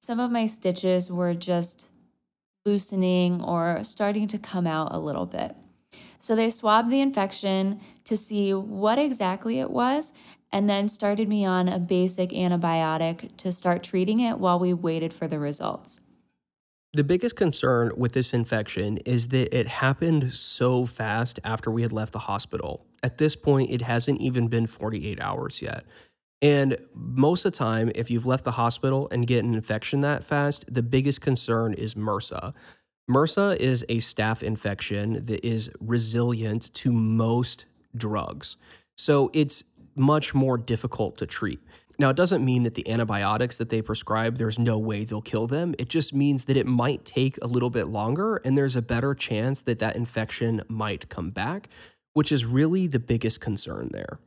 some 0.00 0.20
of 0.20 0.30
my 0.30 0.46
stitches 0.46 1.10
were 1.10 1.34
just 1.34 1.90
loosening 2.64 3.42
or 3.42 3.84
starting 3.84 4.28
to 4.28 4.38
come 4.38 4.66
out 4.66 4.94
a 4.94 4.98
little 4.98 5.26
bit. 5.26 5.56
So 6.18 6.34
they 6.34 6.50
swabbed 6.50 6.90
the 6.90 7.00
infection 7.00 7.80
to 8.04 8.16
see 8.16 8.52
what 8.52 8.98
exactly 8.98 9.58
it 9.58 9.70
was 9.70 10.12
and 10.52 10.68
then 10.68 10.88
started 10.88 11.28
me 11.28 11.44
on 11.44 11.68
a 11.68 11.78
basic 11.78 12.30
antibiotic 12.30 13.36
to 13.36 13.52
start 13.52 13.82
treating 13.82 14.20
it 14.20 14.38
while 14.38 14.58
we 14.58 14.72
waited 14.72 15.12
for 15.12 15.28
the 15.28 15.38
results. 15.38 16.00
The 16.96 17.04
biggest 17.04 17.36
concern 17.36 17.92
with 17.98 18.12
this 18.12 18.32
infection 18.32 18.96
is 19.04 19.28
that 19.28 19.54
it 19.54 19.68
happened 19.68 20.32
so 20.32 20.86
fast 20.86 21.38
after 21.44 21.70
we 21.70 21.82
had 21.82 21.92
left 21.92 22.14
the 22.14 22.20
hospital. 22.20 22.86
At 23.02 23.18
this 23.18 23.36
point, 23.36 23.70
it 23.70 23.82
hasn't 23.82 24.18
even 24.22 24.48
been 24.48 24.66
48 24.66 25.20
hours 25.20 25.60
yet. 25.60 25.84
And 26.40 26.78
most 26.94 27.44
of 27.44 27.52
the 27.52 27.58
time, 27.58 27.92
if 27.94 28.10
you've 28.10 28.24
left 28.24 28.44
the 28.44 28.52
hospital 28.52 29.08
and 29.12 29.26
get 29.26 29.44
an 29.44 29.52
infection 29.52 30.00
that 30.00 30.24
fast, 30.24 30.72
the 30.72 30.82
biggest 30.82 31.20
concern 31.20 31.74
is 31.74 31.96
MRSA. 31.96 32.54
MRSA 33.10 33.56
is 33.58 33.82
a 33.90 33.98
staph 33.98 34.42
infection 34.42 35.26
that 35.26 35.44
is 35.44 35.70
resilient 35.78 36.72
to 36.72 36.92
most 36.92 37.66
drugs. 37.94 38.56
So 38.96 39.30
it's 39.34 39.64
much 39.94 40.34
more 40.34 40.56
difficult 40.56 41.18
to 41.18 41.26
treat. 41.26 41.60
Now, 41.98 42.10
it 42.10 42.16
doesn't 42.16 42.44
mean 42.44 42.62
that 42.64 42.74
the 42.74 42.88
antibiotics 42.88 43.56
that 43.56 43.70
they 43.70 43.80
prescribe, 43.80 44.36
there's 44.36 44.58
no 44.58 44.78
way 44.78 45.04
they'll 45.04 45.22
kill 45.22 45.46
them. 45.46 45.74
It 45.78 45.88
just 45.88 46.12
means 46.12 46.44
that 46.44 46.56
it 46.56 46.66
might 46.66 47.04
take 47.04 47.38
a 47.40 47.46
little 47.46 47.70
bit 47.70 47.86
longer 47.86 48.36
and 48.44 48.56
there's 48.56 48.76
a 48.76 48.82
better 48.82 49.14
chance 49.14 49.62
that 49.62 49.78
that 49.78 49.96
infection 49.96 50.62
might 50.68 51.08
come 51.08 51.30
back, 51.30 51.68
which 52.12 52.30
is 52.30 52.44
really 52.44 52.86
the 52.86 52.98
biggest 52.98 53.40
concern 53.40 53.88
there. 53.92 54.18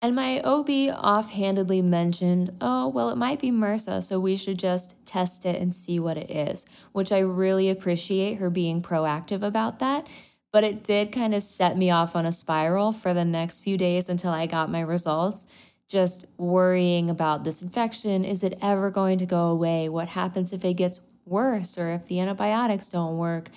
And 0.00 0.14
my 0.14 0.40
OB 0.42 0.68
offhandedly 0.94 1.82
mentioned, 1.82 2.50
oh, 2.60 2.86
well, 2.86 3.10
it 3.10 3.16
might 3.16 3.40
be 3.40 3.50
MRSA, 3.50 4.02
so 4.02 4.20
we 4.20 4.36
should 4.36 4.58
just 4.58 4.94
test 5.04 5.44
it 5.44 5.60
and 5.60 5.74
see 5.74 5.98
what 5.98 6.16
it 6.16 6.30
is, 6.30 6.64
which 6.92 7.10
I 7.10 7.18
really 7.18 7.68
appreciate 7.68 8.36
her 8.36 8.48
being 8.48 8.80
proactive 8.80 9.42
about 9.42 9.80
that. 9.80 10.06
But 10.52 10.62
it 10.62 10.84
did 10.84 11.10
kind 11.10 11.34
of 11.34 11.42
set 11.42 11.76
me 11.76 11.90
off 11.90 12.14
on 12.14 12.26
a 12.26 12.32
spiral 12.32 12.92
for 12.92 13.12
the 13.12 13.24
next 13.24 13.60
few 13.60 13.76
days 13.76 14.08
until 14.08 14.30
I 14.30 14.46
got 14.46 14.70
my 14.70 14.80
results, 14.80 15.48
just 15.88 16.26
worrying 16.36 17.08
about 17.08 17.44
this 17.44 17.62
infection. 17.62 18.24
Is 18.24 18.44
it 18.44 18.58
ever 18.60 18.90
going 18.90 19.18
to 19.18 19.26
go 19.26 19.46
away? 19.46 19.88
What 19.88 20.08
happens 20.10 20.52
if 20.52 20.64
it 20.64 20.74
gets 20.74 21.00
worse 21.24 21.78
or 21.78 21.90
if 21.90 22.06
the 22.06 22.20
antibiotics 22.20 22.88
don't 22.90 23.16
work? 23.16 23.50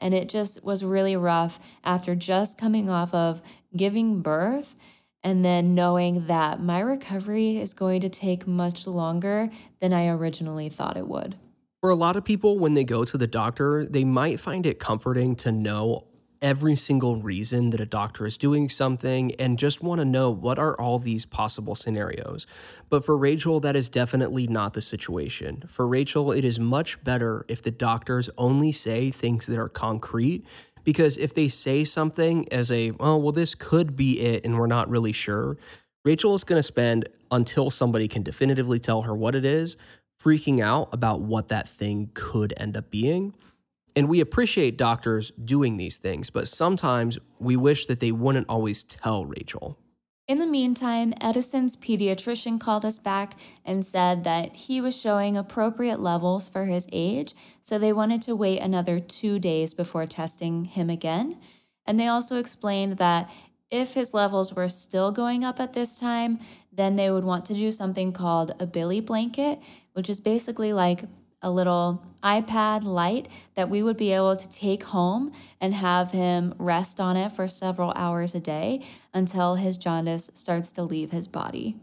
And 0.00 0.12
it 0.12 0.28
just 0.28 0.62
was 0.62 0.84
really 0.84 1.16
rough 1.16 1.58
after 1.82 2.14
just 2.14 2.58
coming 2.58 2.90
off 2.90 3.14
of 3.14 3.40
giving 3.74 4.20
birth 4.20 4.76
and 5.22 5.44
then 5.44 5.74
knowing 5.74 6.26
that 6.26 6.60
my 6.60 6.80
recovery 6.80 7.56
is 7.56 7.72
going 7.72 8.00
to 8.00 8.08
take 8.08 8.46
much 8.46 8.86
longer 8.86 9.48
than 9.80 9.92
I 9.92 10.08
originally 10.08 10.68
thought 10.68 10.96
it 10.96 11.08
would. 11.08 11.36
For 11.80 11.90
a 11.90 11.96
lot 11.96 12.16
of 12.16 12.24
people, 12.24 12.58
when 12.58 12.74
they 12.74 12.84
go 12.84 13.04
to 13.04 13.16
the 13.16 13.26
doctor, 13.26 13.86
they 13.86 14.04
might 14.04 14.40
find 14.40 14.66
it 14.66 14.78
comforting 14.78 15.34
to 15.36 15.52
know 15.52 16.06
every 16.42 16.76
single 16.76 17.16
reason 17.16 17.70
that 17.70 17.80
a 17.80 17.86
doctor 17.86 18.26
is 18.26 18.36
doing 18.36 18.68
something 18.68 19.34
and 19.36 19.58
just 19.58 19.82
want 19.82 20.00
to 20.00 20.04
know 20.04 20.30
what 20.30 20.58
are 20.58 20.78
all 20.80 20.98
these 20.98 21.24
possible 21.26 21.74
scenarios. 21.74 22.46
But 22.88 23.04
for 23.04 23.16
Rachel, 23.16 23.60
that 23.60 23.76
is 23.76 23.88
definitely 23.88 24.46
not 24.46 24.74
the 24.74 24.80
situation. 24.80 25.64
For 25.66 25.86
Rachel, 25.86 26.32
it 26.32 26.44
is 26.44 26.60
much 26.60 27.02
better 27.02 27.44
if 27.48 27.62
the 27.62 27.70
doctors 27.70 28.30
only 28.38 28.72
say 28.72 29.10
things 29.10 29.46
that 29.46 29.58
are 29.58 29.68
concrete 29.68 30.44
because 30.84 31.18
if 31.18 31.34
they 31.34 31.48
say 31.48 31.82
something 31.82 32.50
as 32.52 32.70
a, 32.70 32.92
oh, 33.00 33.16
well, 33.16 33.32
this 33.32 33.56
could 33.56 33.96
be 33.96 34.20
it 34.20 34.44
and 34.44 34.56
we're 34.56 34.68
not 34.68 34.88
really 34.88 35.10
sure, 35.10 35.56
Rachel 36.04 36.36
is 36.36 36.44
going 36.44 36.58
to 36.60 36.62
spend 36.62 37.08
until 37.32 37.70
somebody 37.70 38.06
can 38.06 38.22
definitively 38.22 38.78
tell 38.78 39.02
her 39.02 39.14
what 39.14 39.34
it 39.34 39.44
is, 39.44 39.76
freaking 40.22 40.60
out 40.60 40.88
about 40.92 41.20
what 41.20 41.48
that 41.48 41.68
thing 41.68 42.10
could 42.14 42.54
end 42.56 42.76
up 42.76 42.88
being. 42.88 43.34
And 43.96 44.10
we 44.10 44.20
appreciate 44.20 44.76
doctors 44.76 45.32
doing 45.42 45.78
these 45.78 45.96
things, 45.96 46.28
but 46.28 46.46
sometimes 46.46 47.18
we 47.40 47.56
wish 47.56 47.86
that 47.86 47.98
they 47.98 48.12
wouldn't 48.12 48.46
always 48.48 48.82
tell 48.82 49.24
Rachel. 49.24 49.78
In 50.28 50.38
the 50.38 50.46
meantime, 50.46 51.14
Edison's 51.20 51.76
pediatrician 51.76 52.60
called 52.60 52.84
us 52.84 52.98
back 52.98 53.38
and 53.64 53.86
said 53.86 54.24
that 54.24 54.56
he 54.56 54.80
was 54.80 55.00
showing 55.00 55.36
appropriate 55.36 56.00
levels 56.00 56.48
for 56.48 56.66
his 56.66 56.86
age, 56.92 57.32
so 57.62 57.78
they 57.78 57.92
wanted 57.92 58.20
to 58.22 58.36
wait 58.36 58.58
another 58.58 58.98
two 58.98 59.38
days 59.38 59.72
before 59.72 60.04
testing 60.04 60.66
him 60.66 60.90
again. 60.90 61.38
And 61.86 61.98
they 61.98 62.08
also 62.08 62.36
explained 62.36 62.98
that 62.98 63.30
if 63.70 63.94
his 63.94 64.12
levels 64.12 64.52
were 64.52 64.68
still 64.68 65.10
going 65.12 65.44
up 65.44 65.58
at 65.58 65.72
this 65.72 65.98
time, 65.98 66.40
then 66.72 66.96
they 66.96 67.10
would 67.10 67.24
want 67.24 67.44
to 67.46 67.54
do 67.54 67.70
something 67.70 68.12
called 68.12 68.52
a 68.60 68.66
bili 68.66 69.04
blanket, 69.04 69.60
which 69.92 70.10
is 70.10 70.20
basically 70.20 70.72
like 70.72 71.04
a 71.42 71.50
little 71.50 72.04
iPad 72.22 72.84
light 72.84 73.28
that 73.54 73.68
we 73.68 73.82
would 73.82 73.96
be 73.96 74.12
able 74.12 74.36
to 74.36 74.48
take 74.50 74.84
home 74.84 75.32
and 75.60 75.74
have 75.74 76.10
him 76.12 76.54
rest 76.58 77.00
on 77.00 77.16
it 77.16 77.30
for 77.30 77.46
several 77.46 77.92
hours 77.94 78.34
a 78.34 78.40
day 78.40 78.84
until 79.14 79.54
his 79.54 79.78
jaundice 79.78 80.30
starts 80.34 80.72
to 80.72 80.82
leave 80.82 81.10
his 81.10 81.28
body. 81.28 81.76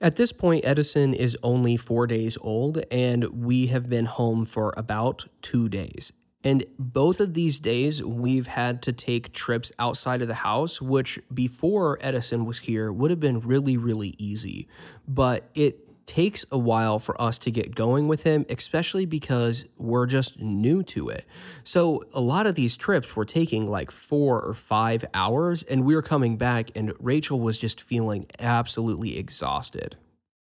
At 0.00 0.16
this 0.16 0.32
point, 0.32 0.64
Edison 0.64 1.14
is 1.14 1.36
only 1.42 1.76
four 1.76 2.06
days 2.06 2.36
old, 2.40 2.82
and 2.90 3.24
we 3.44 3.68
have 3.68 3.88
been 3.88 4.06
home 4.06 4.44
for 4.44 4.74
about 4.76 5.26
two 5.40 5.68
days. 5.68 6.12
And 6.42 6.66
both 6.78 7.20
of 7.20 7.32
these 7.32 7.58
days, 7.58 8.02
we've 8.02 8.46
had 8.46 8.82
to 8.82 8.92
take 8.92 9.32
trips 9.32 9.72
outside 9.78 10.20
of 10.20 10.28
the 10.28 10.34
house, 10.34 10.80
which 10.80 11.18
before 11.32 11.96
Edison 12.02 12.44
was 12.44 12.58
here 12.58 12.92
would 12.92 13.10
have 13.10 13.20
been 13.20 13.40
really, 13.40 13.78
really 13.78 14.14
easy. 14.18 14.68
But 15.08 15.48
it 15.54 15.83
takes 16.06 16.44
a 16.50 16.58
while 16.58 16.98
for 16.98 17.20
us 17.20 17.38
to 17.38 17.50
get 17.50 17.74
going 17.74 18.08
with 18.08 18.22
him, 18.22 18.44
especially 18.48 19.06
because 19.06 19.64
we're 19.76 20.06
just 20.06 20.40
new 20.40 20.82
to 20.82 21.08
it. 21.08 21.24
So, 21.62 22.04
a 22.12 22.20
lot 22.20 22.46
of 22.46 22.54
these 22.54 22.76
trips 22.76 23.16
were 23.16 23.24
taking 23.24 23.66
like 23.66 23.90
four 23.90 24.40
or 24.40 24.54
five 24.54 25.04
hours, 25.14 25.62
and 25.62 25.84
we 25.84 25.94
were 25.94 26.02
coming 26.02 26.36
back, 26.36 26.70
and 26.74 26.92
Rachel 26.98 27.40
was 27.40 27.58
just 27.58 27.80
feeling 27.80 28.26
absolutely 28.38 29.18
exhausted. 29.18 29.96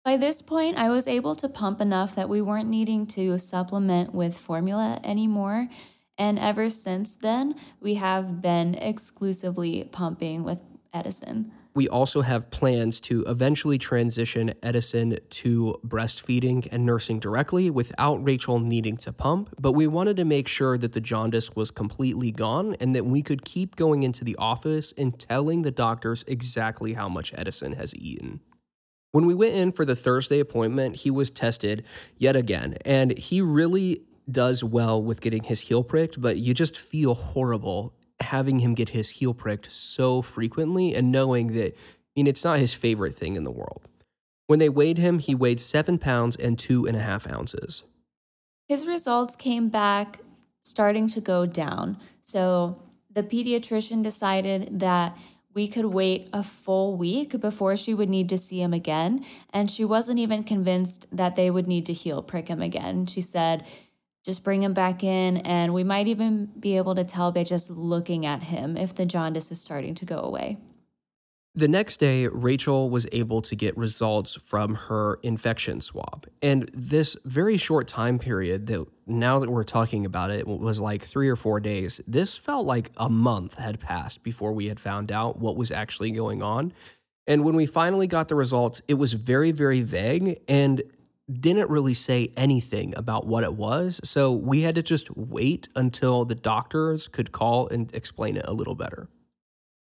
By 0.03 0.17
this 0.17 0.41
point, 0.41 0.77
I 0.77 0.89
was 0.89 1.07
able 1.07 1.33
to 1.35 1.47
pump 1.47 1.79
enough 1.79 2.13
that 2.15 2.27
we 2.27 2.41
weren't 2.41 2.69
needing 2.69 3.07
to 3.07 3.37
supplement 3.37 4.13
with 4.13 4.37
formula 4.37 4.99
anymore. 5.01 5.69
And 6.17 6.37
ever 6.37 6.69
since 6.69 7.15
then, 7.15 7.55
we 7.79 7.95
have 7.95 8.41
been 8.41 8.75
exclusively 8.75 9.87
pumping 9.91 10.43
with 10.43 10.61
Edison. 10.93 11.53
We 11.75 11.89
also 11.89 12.21
have 12.21 12.51
plans 12.51 12.99
to 13.01 13.23
eventually 13.23 13.79
transition 13.79 14.53
Edison 14.61 15.17
to 15.29 15.75
breastfeeding 15.85 16.67
and 16.71 16.85
nursing 16.85 17.19
directly 17.19 17.71
without 17.71 18.23
Rachel 18.23 18.59
needing 18.59 18.95
to 18.97 19.11
pump, 19.11 19.55
but 19.59 19.71
we 19.71 19.87
wanted 19.87 20.17
to 20.17 20.25
make 20.25 20.47
sure 20.47 20.77
that 20.77 20.93
the 20.93 21.01
jaundice 21.01 21.55
was 21.55 21.71
completely 21.71 22.31
gone 22.31 22.75
and 22.79 22.93
that 22.93 23.05
we 23.05 23.23
could 23.23 23.43
keep 23.43 23.75
going 23.75 24.03
into 24.03 24.23
the 24.23 24.35
office 24.35 24.93
and 24.97 25.17
telling 25.19 25.63
the 25.63 25.71
doctors 25.71 26.23
exactly 26.27 26.93
how 26.93 27.09
much 27.09 27.33
Edison 27.35 27.73
has 27.73 27.95
eaten. 27.95 28.41
When 29.11 29.25
we 29.25 29.33
went 29.33 29.55
in 29.55 29.71
for 29.71 29.83
the 29.83 29.95
Thursday 29.95 30.39
appointment, 30.39 30.97
he 30.97 31.09
was 31.09 31.31
tested 31.31 31.85
yet 32.17 32.35
again, 32.35 32.77
and 32.85 33.17
he 33.17 33.41
really 33.41 34.03
does 34.29 34.63
well 34.63 35.01
with 35.01 35.21
getting 35.21 35.43
his 35.43 35.61
heel 35.61 35.83
pricked, 35.83 36.21
but 36.21 36.37
you 36.37 36.53
just 36.53 36.77
feel 36.77 37.15
horrible 37.15 37.93
having 38.19 38.59
him 38.59 38.73
get 38.73 38.89
his 38.89 39.09
heel 39.11 39.33
pricked 39.33 39.71
so 39.71 40.21
frequently 40.21 40.93
and 40.95 41.11
knowing 41.11 41.53
that, 41.53 41.73
I 41.75 42.11
mean, 42.15 42.27
it's 42.27 42.43
not 42.43 42.59
his 42.59 42.73
favorite 42.73 43.13
thing 43.13 43.35
in 43.35 43.43
the 43.43 43.51
world. 43.51 43.87
When 44.47 44.59
they 44.59 44.69
weighed 44.69 44.97
him, 44.97 45.19
he 45.19 45.35
weighed 45.35 45.61
seven 45.61 45.97
pounds 45.97 46.35
and 46.35 46.59
two 46.59 46.85
and 46.85 46.95
a 46.95 47.01
half 47.01 47.27
ounces. 47.27 47.83
His 48.67 48.87
results 48.87 49.35
came 49.35 49.69
back 49.69 50.19
starting 50.63 51.07
to 51.09 51.21
go 51.21 51.45
down. 51.45 51.97
So 52.21 52.81
the 53.09 53.23
pediatrician 53.23 54.01
decided 54.01 54.79
that 54.79 55.17
we 55.53 55.67
could 55.67 55.85
wait 55.85 56.29
a 56.33 56.41
full 56.41 56.97
week 56.97 57.39
before 57.39 57.75
she 57.75 57.93
would 57.93 58.09
need 58.09 58.27
to 58.29 58.37
see 58.37 58.61
him 58.61 58.73
again. 58.73 59.23
And 59.51 59.69
she 59.69 59.85
wasn't 59.85 60.19
even 60.19 60.43
convinced 60.43 61.05
that 61.11 61.35
they 61.35 61.51
would 61.51 61.67
need 61.67 61.85
to 61.87 61.93
heel 61.93 62.23
prick 62.23 62.47
him 62.47 62.61
again. 62.61 63.05
She 63.05 63.21
said, 63.21 63.65
just 64.23 64.43
bring 64.43 64.63
him 64.63 64.73
back 64.73 65.03
in, 65.03 65.37
and 65.37 65.73
we 65.73 65.83
might 65.83 66.07
even 66.07 66.47
be 66.59 66.77
able 66.77 66.95
to 66.95 67.03
tell 67.03 67.31
by 67.31 67.43
just 67.43 67.69
looking 67.69 68.25
at 68.25 68.43
him 68.43 68.77
if 68.77 68.95
the 68.95 69.05
jaundice 69.05 69.51
is 69.51 69.61
starting 69.61 69.93
to 69.95 70.05
go 70.05 70.19
away. 70.19 70.57
The 71.55 71.67
next 71.67 71.97
day, 71.97 72.27
Rachel 72.27 72.89
was 72.89 73.05
able 73.11 73.43
to 73.43 73.55
get 73.55 73.77
results 73.77 74.39
from 74.43 74.73
her 74.73 75.19
infection 75.21 75.81
swab. 75.81 76.25
And 76.41 76.67
this 76.73 77.15
very 77.25 77.57
short 77.57 77.87
time 77.87 78.17
period 78.17 78.65
that 78.67 78.87
now 79.05 79.37
that 79.37 79.51
we're 79.51 79.63
talking 79.63 80.03
about 80.03 80.31
it 80.31 80.47
was 80.47 80.81
like 80.81 81.03
three 81.03 81.29
or 81.29 81.35
four 81.35 81.59
days, 81.59 82.01
this 82.07 82.35
felt 82.35 82.65
like 82.65 82.89
a 82.97 83.07
month 83.07 83.55
had 83.55 83.79
passed 83.79 84.23
before 84.23 84.51
we 84.51 84.65
had 84.65 84.79
found 84.79 85.11
out 85.11 85.37
what 85.37 85.55
was 85.55 85.69
actually 85.69 86.09
going 86.09 86.41
on. 86.41 86.73
And 87.27 87.45
when 87.45 87.55
we 87.55 87.67
finally 87.67 88.07
got 88.07 88.29
the 88.29 88.35
results, 88.35 88.81
it 88.87 88.95
was 88.95 89.13
very, 89.13 89.51
very 89.51 89.81
vague. 89.81 90.39
And 90.47 90.81
didn't 91.31 91.69
really 91.69 91.93
say 91.93 92.31
anything 92.35 92.93
about 92.97 93.25
what 93.25 93.43
it 93.43 93.53
was. 93.53 93.99
So 94.03 94.31
we 94.31 94.61
had 94.61 94.75
to 94.75 94.83
just 94.83 95.15
wait 95.15 95.69
until 95.75 96.25
the 96.25 96.35
doctors 96.35 97.07
could 97.07 97.31
call 97.31 97.67
and 97.69 97.93
explain 97.93 98.35
it 98.35 98.45
a 98.45 98.53
little 98.53 98.75
better. 98.75 99.07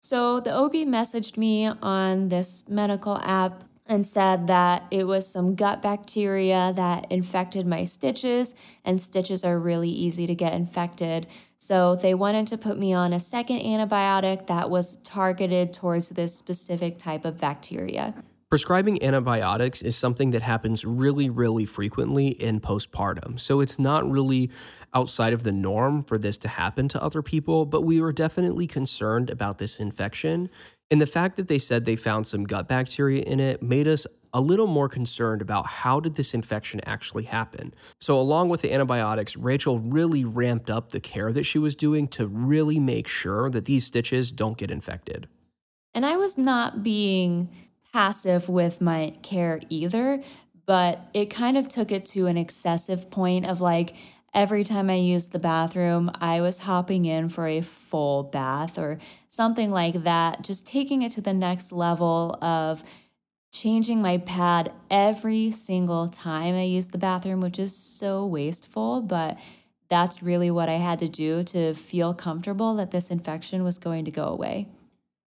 So 0.02 0.40
the 0.40 0.54
OB 0.54 0.74
messaged 0.74 1.38
me 1.38 1.68
on 1.68 2.30
this 2.30 2.64
medical 2.68 3.18
app 3.18 3.64
and 3.86 4.06
said 4.06 4.46
that 4.48 4.86
it 4.92 5.08
was 5.08 5.28
some 5.28 5.56
gut 5.56 5.82
bacteria 5.82 6.72
that 6.76 7.12
infected 7.12 7.66
my 7.66 7.84
stitches, 7.84 8.54
and 8.86 9.02
stitches 9.02 9.44
are 9.44 9.58
really 9.58 9.90
easy 9.90 10.28
to 10.28 10.36
get 10.36 10.54
infected. 10.54 11.26
So 11.58 11.96
they 11.96 12.14
wanted 12.14 12.46
to 12.48 12.58
put 12.58 12.78
me 12.78 12.94
on 12.94 13.14
a 13.14 13.20
second 13.20 13.62
antibiotic 13.62 14.46
that 14.46 14.70
was 14.70 14.98
targeted 14.98 15.74
towards 15.74 16.10
this 16.10 16.36
specific 16.36 17.00
type 17.00 17.26
of 17.26 17.40
bacteria. 17.40 18.24
Prescribing 18.50 19.04
antibiotics 19.04 19.84
is 19.84 19.96
something 19.96 20.32
that 20.32 20.42
happens 20.42 20.84
really, 20.84 21.30
really 21.30 21.66
frequently 21.66 22.30
in 22.30 22.60
postpartum. 22.60 23.40
So 23.40 23.60
it's 23.60 23.78
not 23.78 24.10
really 24.10 24.50
outside 24.92 25.34
of 25.34 25.44
the 25.44 25.52
norm 25.52 26.04
for 26.04 26.18
this 26.18 26.36
to 26.40 26.48
happen 26.48 26.88
to 26.88 27.04
other 27.04 27.22
people, 27.22 27.68
but 27.68 27.82
we 27.82 28.02
were 28.02 28.12
definitely 28.12 28.66
concerned 28.66 29.30
about 29.30 29.60
this 29.60 29.80
infection. 29.80 30.50
And 30.90 31.00
the 31.00 31.06
fact 31.06 31.38
that 31.38 31.48
they 31.48 31.60
said 31.60 31.86
they 31.86 31.96
found 31.96 32.26
some 32.26 32.44
gut 32.46 32.68
bacteria 32.68 33.22
in 33.22 33.40
it 33.40 33.62
made 33.62 33.88
us 33.88 34.08
a 34.34 34.42
little 34.42 34.66
more 34.66 34.90
concerned 34.90 35.44
about 35.44 35.68
how 35.68 36.00
did 36.00 36.16
this 36.16 36.34
infection 36.34 36.82
actually 36.88 37.26
happen. 37.26 37.72
So 38.02 38.18
along 38.18 38.50
with 38.50 38.64
the 38.64 38.74
antibiotics, 38.74 39.38
Rachel 39.38 39.78
really 39.78 40.26
ramped 40.26 40.72
up 40.72 40.92
the 40.92 41.00
care 41.00 41.32
that 41.34 41.44
she 41.44 41.60
was 41.60 41.76
doing 41.76 42.08
to 42.10 42.26
really 42.26 42.80
make 42.80 43.08
sure 43.08 43.52
that 43.52 43.66
these 43.66 43.86
stitches 43.86 44.32
don't 44.32 44.58
get 44.58 44.72
infected. 44.72 45.28
And 45.94 46.04
I 46.04 46.18
was 46.18 46.36
not 46.36 46.82
being 46.82 47.50
passive 47.94 48.50
with 48.50 48.82
my 48.82 49.14
care 49.22 49.62
either, 49.70 50.22
but 50.66 51.08
it 51.14 51.30
kind 51.30 51.58
of 51.58 51.68
took 51.68 51.92
it 51.92 52.06
to 52.06 52.28
an 52.28 52.38
excessive 52.38 53.10
point 53.10 53.46
of 53.46 53.62
like 53.62 53.96
every 54.34 54.64
time 54.64 54.90
I 54.90 54.96
used 54.96 55.32
the 55.32 55.40
bathroom, 55.40 56.12
I 56.22 56.42
was 56.42 56.60
hopping 56.60 57.06
in 57.06 57.30
for 57.30 57.48
a 57.48 57.62
full 57.62 58.24
bath 58.24 58.78
or 58.78 59.00
something 59.28 59.72
like 59.72 60.04
that, 60.04 60.44
just 60.44 60.68
taking 60.68 61.02
it 61.02 61.12
to 61.14 61.22
the 61.22 61.34
next 61.34 61.72
level 61.72 62.38
of 62.44 62.84
changing 63.52 64.02
my 64.02 64.18
pad 64.20 64.72
every 64.92 65.50
single 65.50 66.08
time 66.08 66.54
I 66.56 66.64
used 66.64 66.92
the 66.92 67.00
bathroom, 67.00 67.42
which 67.42 67.58
is 67.58 67.76
so 67.76 68.26
wasteful, 68.26 69.02
but 69.02 69.40
that's 69.90 70.22
really 70.22 70.52
what 70.52 70.70
I 70.70 70.74
had 70.74 71.00
to 71.00 71.08
do 71.08 71.44
to 71.46 71.74
feel 71.74 72.14
comfortable 72.14 72.76
that 72.76 72.92
this 72.92 73.10
infection 73.10 73.64
was 73.64 73.80
going 73.80 74.06
to 74.06 74.12
go 74.12 74.26
away. 74.26 74.68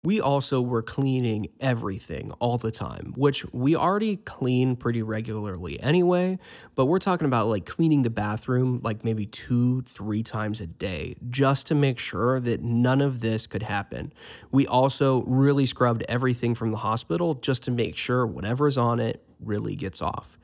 We 0.07 0.21
also 0.21 0.62
were 0.62 0.83
cleaning 0.83 1.49
everything 1.59 2.31
all 2.38 2.59
the 2.59 2.71
time, 2.71 3.12
which 3.16 3.45
we 3.53 3.75
already 3.75 4.14
clean 4.14 4.77
pretty 4.77 5.03
regularly 5.03 5.81
anyway. 5.81 6.38
But 6.77 6.87
we're 6.87 7.01
talking 7.01 7.27
about 7.27 7.49
like 7.49 7.66
cleaning 7.66 8.05
the 8.05 8.11
bathroom 8.11 8.81
like 8.85 9.03
maybe 9.03 9.27
two, 9.27 9.81
three 9.81 10.23
times 10.23 10.61
a 10.61 10.69
day 10.69 11.16
just 11.29 11.66
to 11.66 11.75
make 11.75 11.99
sure 11.99 12.38
that 12.38 12.62
none 12.62 13.01
of 13.01 13.19
this 13.19 13.49
could 13.49 13.64
happen. 13.64 14.12
We 14.53 14.64
also 14.64 15.25
really 15.25 15.66
scrubbed 15.66 16.05
everything 16.09 16.55
from 16.55 16.71
the 16.71 16.77
hospital 16.77 17.35
just 17.35 17.64
to 17.64 17.73
make 17.73 17.97
sure 17.97 18.25
whatever's 18.25 18.79
on 18.79 19.01
it 19.01 19.25
really 19.40 19.75
gets 19.75 20.01
off. 20.01 20.38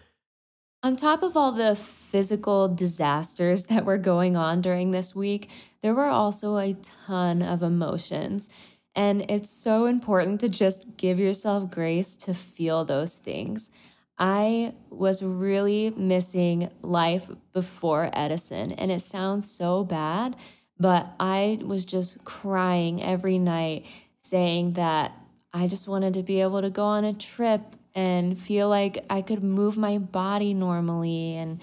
On 0.85 0.97
top 0.97 1.23
of 1.23 1.37
all 1.37 1.53
the 1.53 1.77
physical 1.77 2.67
disasters 2.67 3.67
that 3.67 3.85
were 3.85 3.99
going 3.99 4.37
on 4.37 4.61
during 4.61 4.91
this 4.91 5.15
week, 5.15 5.49
there 5.81 5.95
were 5.95 6.09
also 6.09 6.57
a 6.57 6.75
ton 7.07 7.41
of 7.41 7.63
emotions. 7.63 8.51
And 8.95 9.25
it's 9.31 9.49
so 9.51 9.87
important 9.87 10.41
to 10.41 10.49
just 10.49 10.97
give 10.97 11.19
yourself 11.19 11.71
grace 11.71 12.15
to 12.17 12.35
feel 12.35 12.85
those 12.85 13.15
things. 13.15 13.71
I 14.19 14.75
was 14.91 15.23
really 15.23 15.91
missing 15.91 16.71
life 16.83 17.31
before 17.53 18.11
Edison, 18.13 18.73
and 18.73 18.93
it 18.93 19.01
sounds 19.01 19.51
so 19.51 19.85
bad, 19.85 20.37
but 20.79 21.09
I 21.19 21.59
was 21.63 21.85
just 21.85 22.25
crying 22.25 23.03
every 23.03 23.39
night 23.39 23.87
saying 24.21 24.75
that 24.75 25.13
I 25.53 25.67
just 25.67 25.89
wanted 25.89 26.15
to 26.15 26.23
be 26.23 26.41
able 26.41 26.63
to 26.63 26.71
go 26.71 26.85
on 26.85 27.05
a 27.05 27.13
trip 27.13 27.77
and 27.95 28.39
feel 28.39 28.69
like 28.69 29.05
I 29.11 29.23
could 29.23 29.43
move 29.43 29.77
my 29.77 29.99
body 29.99 30.55
normally. 30.55 31.37
And 31.37 31.61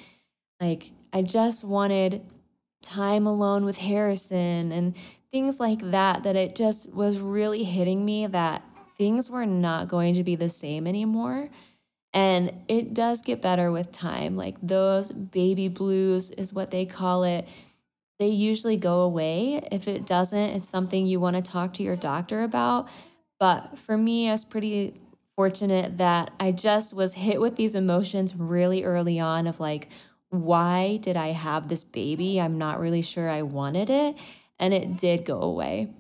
like, 0.60 0.92
I 1.12 1.22
just 1.22 1.64
wanted 1.64 2.22
time 2.82 3.28
alone 3.28 3.66
with 3.66 3.80
Harrison 3.80 4.72
and 4.72 4.96
things 5.32 5.60
like 5.60 5.92
that, 5.92 6.24
that 6.24 6.36
it 6.36 6.56
just 6.56 6.92
was 6.92 7.20
really 7.20 7.64
hitting 7.64 8.04
me 8.06 8.28
that 8.28 8.64
things 8.98 9.30
were 9.30 9.46
not 9.46 9.88
going 9.88 10.14
to 10.16 10.24
be 10.24 10.36
the 10.36 10.50
same 10.50 10.88
anymore. 10.88 11.50
And 12.14 12.64
it 12.68 12.94
does 12.94 13.22
get 13.22 13.42
better 13.42 13.72
with 13.72 13.92
time. 13.92 14.36
Like 14.36 14.58
those 14.62 15.12
baby 15.12 15.68
blues 15.68 16.32
is 16.32 16.52
what 16.52 16.72
they 16.72 16.86
call 16.86 17.24
it. 17.24 17.48
They 18.18 18.30
usually 18.30 18.78
go 18.78 19.02
away. 19.02 19.62
If 19.72 19.88
it 19.88 20.06
doesn't, 20.06 20.38
it's 20.38 20.68
something 20.70 21.06
you 21.06 21.20
want 21.20 21.36
to 21.36 21.42
talk 21.42 21.74
to 21.76 21.84
your 21.84 21.96
doctor 21.96 22.44
about. 22.44 22.90
But 23.40 23.78
for 23.78 23.98
me, 23.98 24.28
I 24.28 24.32
was 24.32 24.44
pretty 24.44 24.96
fortunate 25.36 25.98
that 26.00 26.32
I 26.40 26.52
just 26.52 26.94
was 26.94 27.14
hit 27.14 27.40
with 27.40 27.56
these 27.56 27.76
emotions 27.76 28.36
really 28.36 28.84
early 28.84 29.20
on 29.20 29.48
of 29.48 29.60
like, 29.62 29.88
why 30.30 30.98
did 30.98 31.18
I 31.18 31.28
have 31.28 31.68
this 31.68 31.84
baby? 31.84 32.40
I'm 32.40 32.58
not 32.58 32.80
really 32.80 33.02
sure 33.02 33.30
I 33.30 33.42
wanted 33.42 33.90
it 33.90 34.16
and 34.60 34.74
it 34.74 34.98
did 34.98 35.26
go 35.26 35.42
away. 35.42 35.94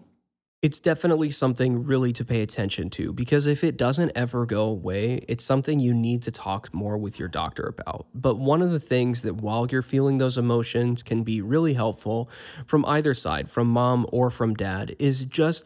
It's 0.62 0.82
definitely 0.82 1.32
something 1.32 1.86
really 1.86 2.12
to 2.12 2.26
pay 2.26 2.42
attention 2.42 2.90
to 2.92 3.14
because 3.14 3.48
if 3.48 3.64
it 3.64 3.78
doesn't 3.78 4.12
ever 4.14 4.46
go 4.46 4.64
away, 4.64 5.24
it's 5.30 5.46
something 5.46 5.80
you 5.80 5.94
need 5.94 6.22
to 6.24 6.32
talk 6.32 6.74
more 6.74 6.98
with 6.98 7.18
your 7.18 7.30
doctor 7.30 7.64
about. 7.64 8.08
But 8.14 8.40
one 8.40 8.62
of 8.62 8.72
the 8.72 8.80
things 8.80 9.22
that 9.22 9.36
while 9.36 9.68
you're 9.72 9.82
feeling 9.82 10.18
those 10.18 10.38
emotions 10.38 11.02
can 11.02 11.24
be 11.24 11.42
really 11.42 11.76
helpful 11.76 12.30
from 12.68 12.84
either 12.86 13.14
side, 13.14 13.50
from 13.50 13.68
mom 13.68 14.06
or 14.12 14.30
from 14.30 14.54
dad, 14.54 14.98
is 15.00 15.24
just 15.24 15.64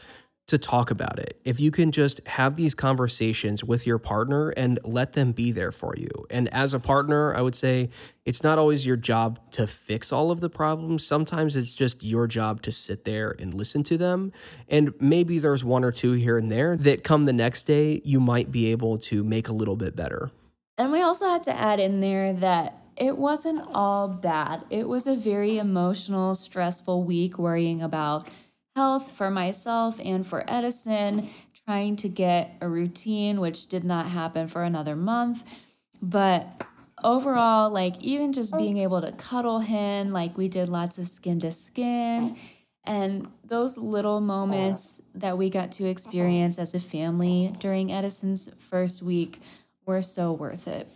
to 0.47 0.57
talk 0.57 0.91
about 0.91 1.19
it. 1.19 1.39
If 1.45 1.59
you 1.59 1.71
can 1.71 1.91
just 1.91 2.19
have 2.27 2.57
these 2.57 2.75
conversations 2.75 3.63
with 3.63 3.87
your 3.87 3.97
partner 3.97 4.49
and 4.49 4.77
let 4.83 5.13
them 5.13 5.31
be 5.31 5.51
there 5.51 5.71
for 5.71 5.95
you. 5.97 6.09
And 6.29 6.53
as 6.53 6.73
a 6.73 6.79
partner, 6.79 7.33
I 7.33 7.41
would 7.41 7.55
say 7.55 7.89
it's 8.25 8.43
not 8.43 8.57
always 8.57 8.85
your 8.85 8.97
job 8.97 9.39
to 9.51 9.67
fix 9.67 10.11
all 10.11 10.31
of 10.31 10.41
the 10.41 10.49
problems. 10.49 11.05
Sometimes 11.05 11.55
it's 11.55 11.73
just 11.73 12.03
your 12.03 12.27
job 12.27 12.61
to 12.63 12.71
sit 12.73 13.05
there 13.05 13.35
and 13.39 13.53
listen 13.53 13.83
to 13.83 13.97
them. 13.97 14.33
And 14.67 14.93
maybe 14.99 15.39
there's 15.39 15.63
one 15.63 15.85
or 15.85 15.91
two 15.91 16.11
here 16.11 16.37
and 16.37 16.51
there 16.51 16.75
that 16.75 17.05
come 17.05 17.23
the 17.23 17.33
next 17.33 17.63
day, 17.63 18.01
you 18.03 18.19
might 18.19 18.51
be 18.51 18.71
able 18.71 18.97
to 18.99 19.23
make 19.23 19.47
a 19.47 19.53
little 19.53 19.77
bit 19.77 19.95
better. 19.95 20.29
And 20.77 20.91
we 20.91 21.01
also 21.01 21.29
had 21.29 21.43
to 21.43 21.57
add 21.57 21.79
in 21.79 22.01
there 22.01 22.33
that 22.33 22.79
it 22.97 23.17
wasn't 23.17 23.63
all 23.73 24.07
bad. 24.07 24.65
It 24.69 24.87
was 24.87 25.07
a 25.07 25.15
very 25.15 25.57
emotional, 25.57 26.35
stressful 26.35 27.03
week 27.03 27.37
worrying 27.37 27.81
about 27.81 28.27
health 28.75 29.11
for 29.11 29.29
myself 29.29 29.99
and 30.03 30.25
for 30.25 30.43
Edison, 30.47 31.29
trying 31.65 31.95
to 31.97 32.09
get 32.09 32.57
a 32.61 32.67
routine, 32.67 33.39
which 33.39 33.67
did 33.67 33.85
not 33.85 34.07
happen 34.07 34.47
for 34.47 34.63
another 34.63 34.95
month. 34.95 35.43
But 36.01 36.65
overall, 37.03 37.69
like 37.69 38.01
even 38.01 38.33
just 38.33 38.53
oh. 38.53 38.57
being 38.57 38.77
able 38.77 39.01
to 39.01 39.11
cuddle 39.13 39.59
him, 39.59 40.11
like 40.11 40.37
we 40.37 40.47
did 40.47 40.69
lots 40.69 40.97
of 40.97 41.07
skin 41.07 41.39
to 41.41 41.51
skin. 41.51 42.37
And 42.85 43.29
those 43.45 43.77
little 43.77 44.19
moments 44.19 44.99
that 45.15 45.37
we 45.37 45.49
got 45.49 45.71
to 45.73 45.85
experience 45.85 46.59
as 46.59 46.73
a 46.73 46.79
family 46.79 47.55
during 47.59 47.93
Edison's 47.93 48.49
first 48.57 49.01
week 49.01 49.41
were 49.85 50.01
so 50.01 50.33
worth 50.33 50.67
it. 50.67 50.89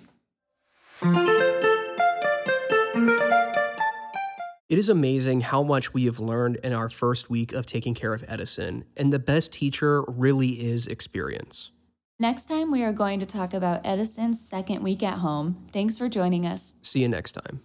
It 4.69 4.77
is 4.77 4.89
amazing 4.89 5.39
how 5.41 5.63
much 5.63 5.93
we 5.93 6.03
have 6.06 6.19
learned 6.19 6.58
in 6.58 6.73
our 6.73 6.89
first 6.89 7.30
week 7.30 7.53
of 7.53 7.65
taking 7.65 7.93
care 7.93 8.13
of 8.13 8.25
Edison, 8.27 8.84
and 8.97 9.13
the 9.13 9.19
best 9.19 9.53
teacher 9.53 10.03
really 10.10 10.62
is 10.62 10.88
experience. 10.88 11.71
Next 12.19 12.47
time, 12.47 12.69
we 12.69 12.84
are 12.84 12.91
going 12.91 13.21
to 13.21 13.25
talk 13.25 13.53
about 13.53 13.86
Edison's 13.86 14.45
second 14.45 14.84
week 14.84 15.03
at 15.03 15.19
home. 15.19 15.67
Thanks 15.71 15.97
for 15.97 16.10
joining 16.10 16.45
us. 16.45 16.73
See 16.82 16.99
you 16.99 17.08
next 17.08 17.32
time. 17.32 17.62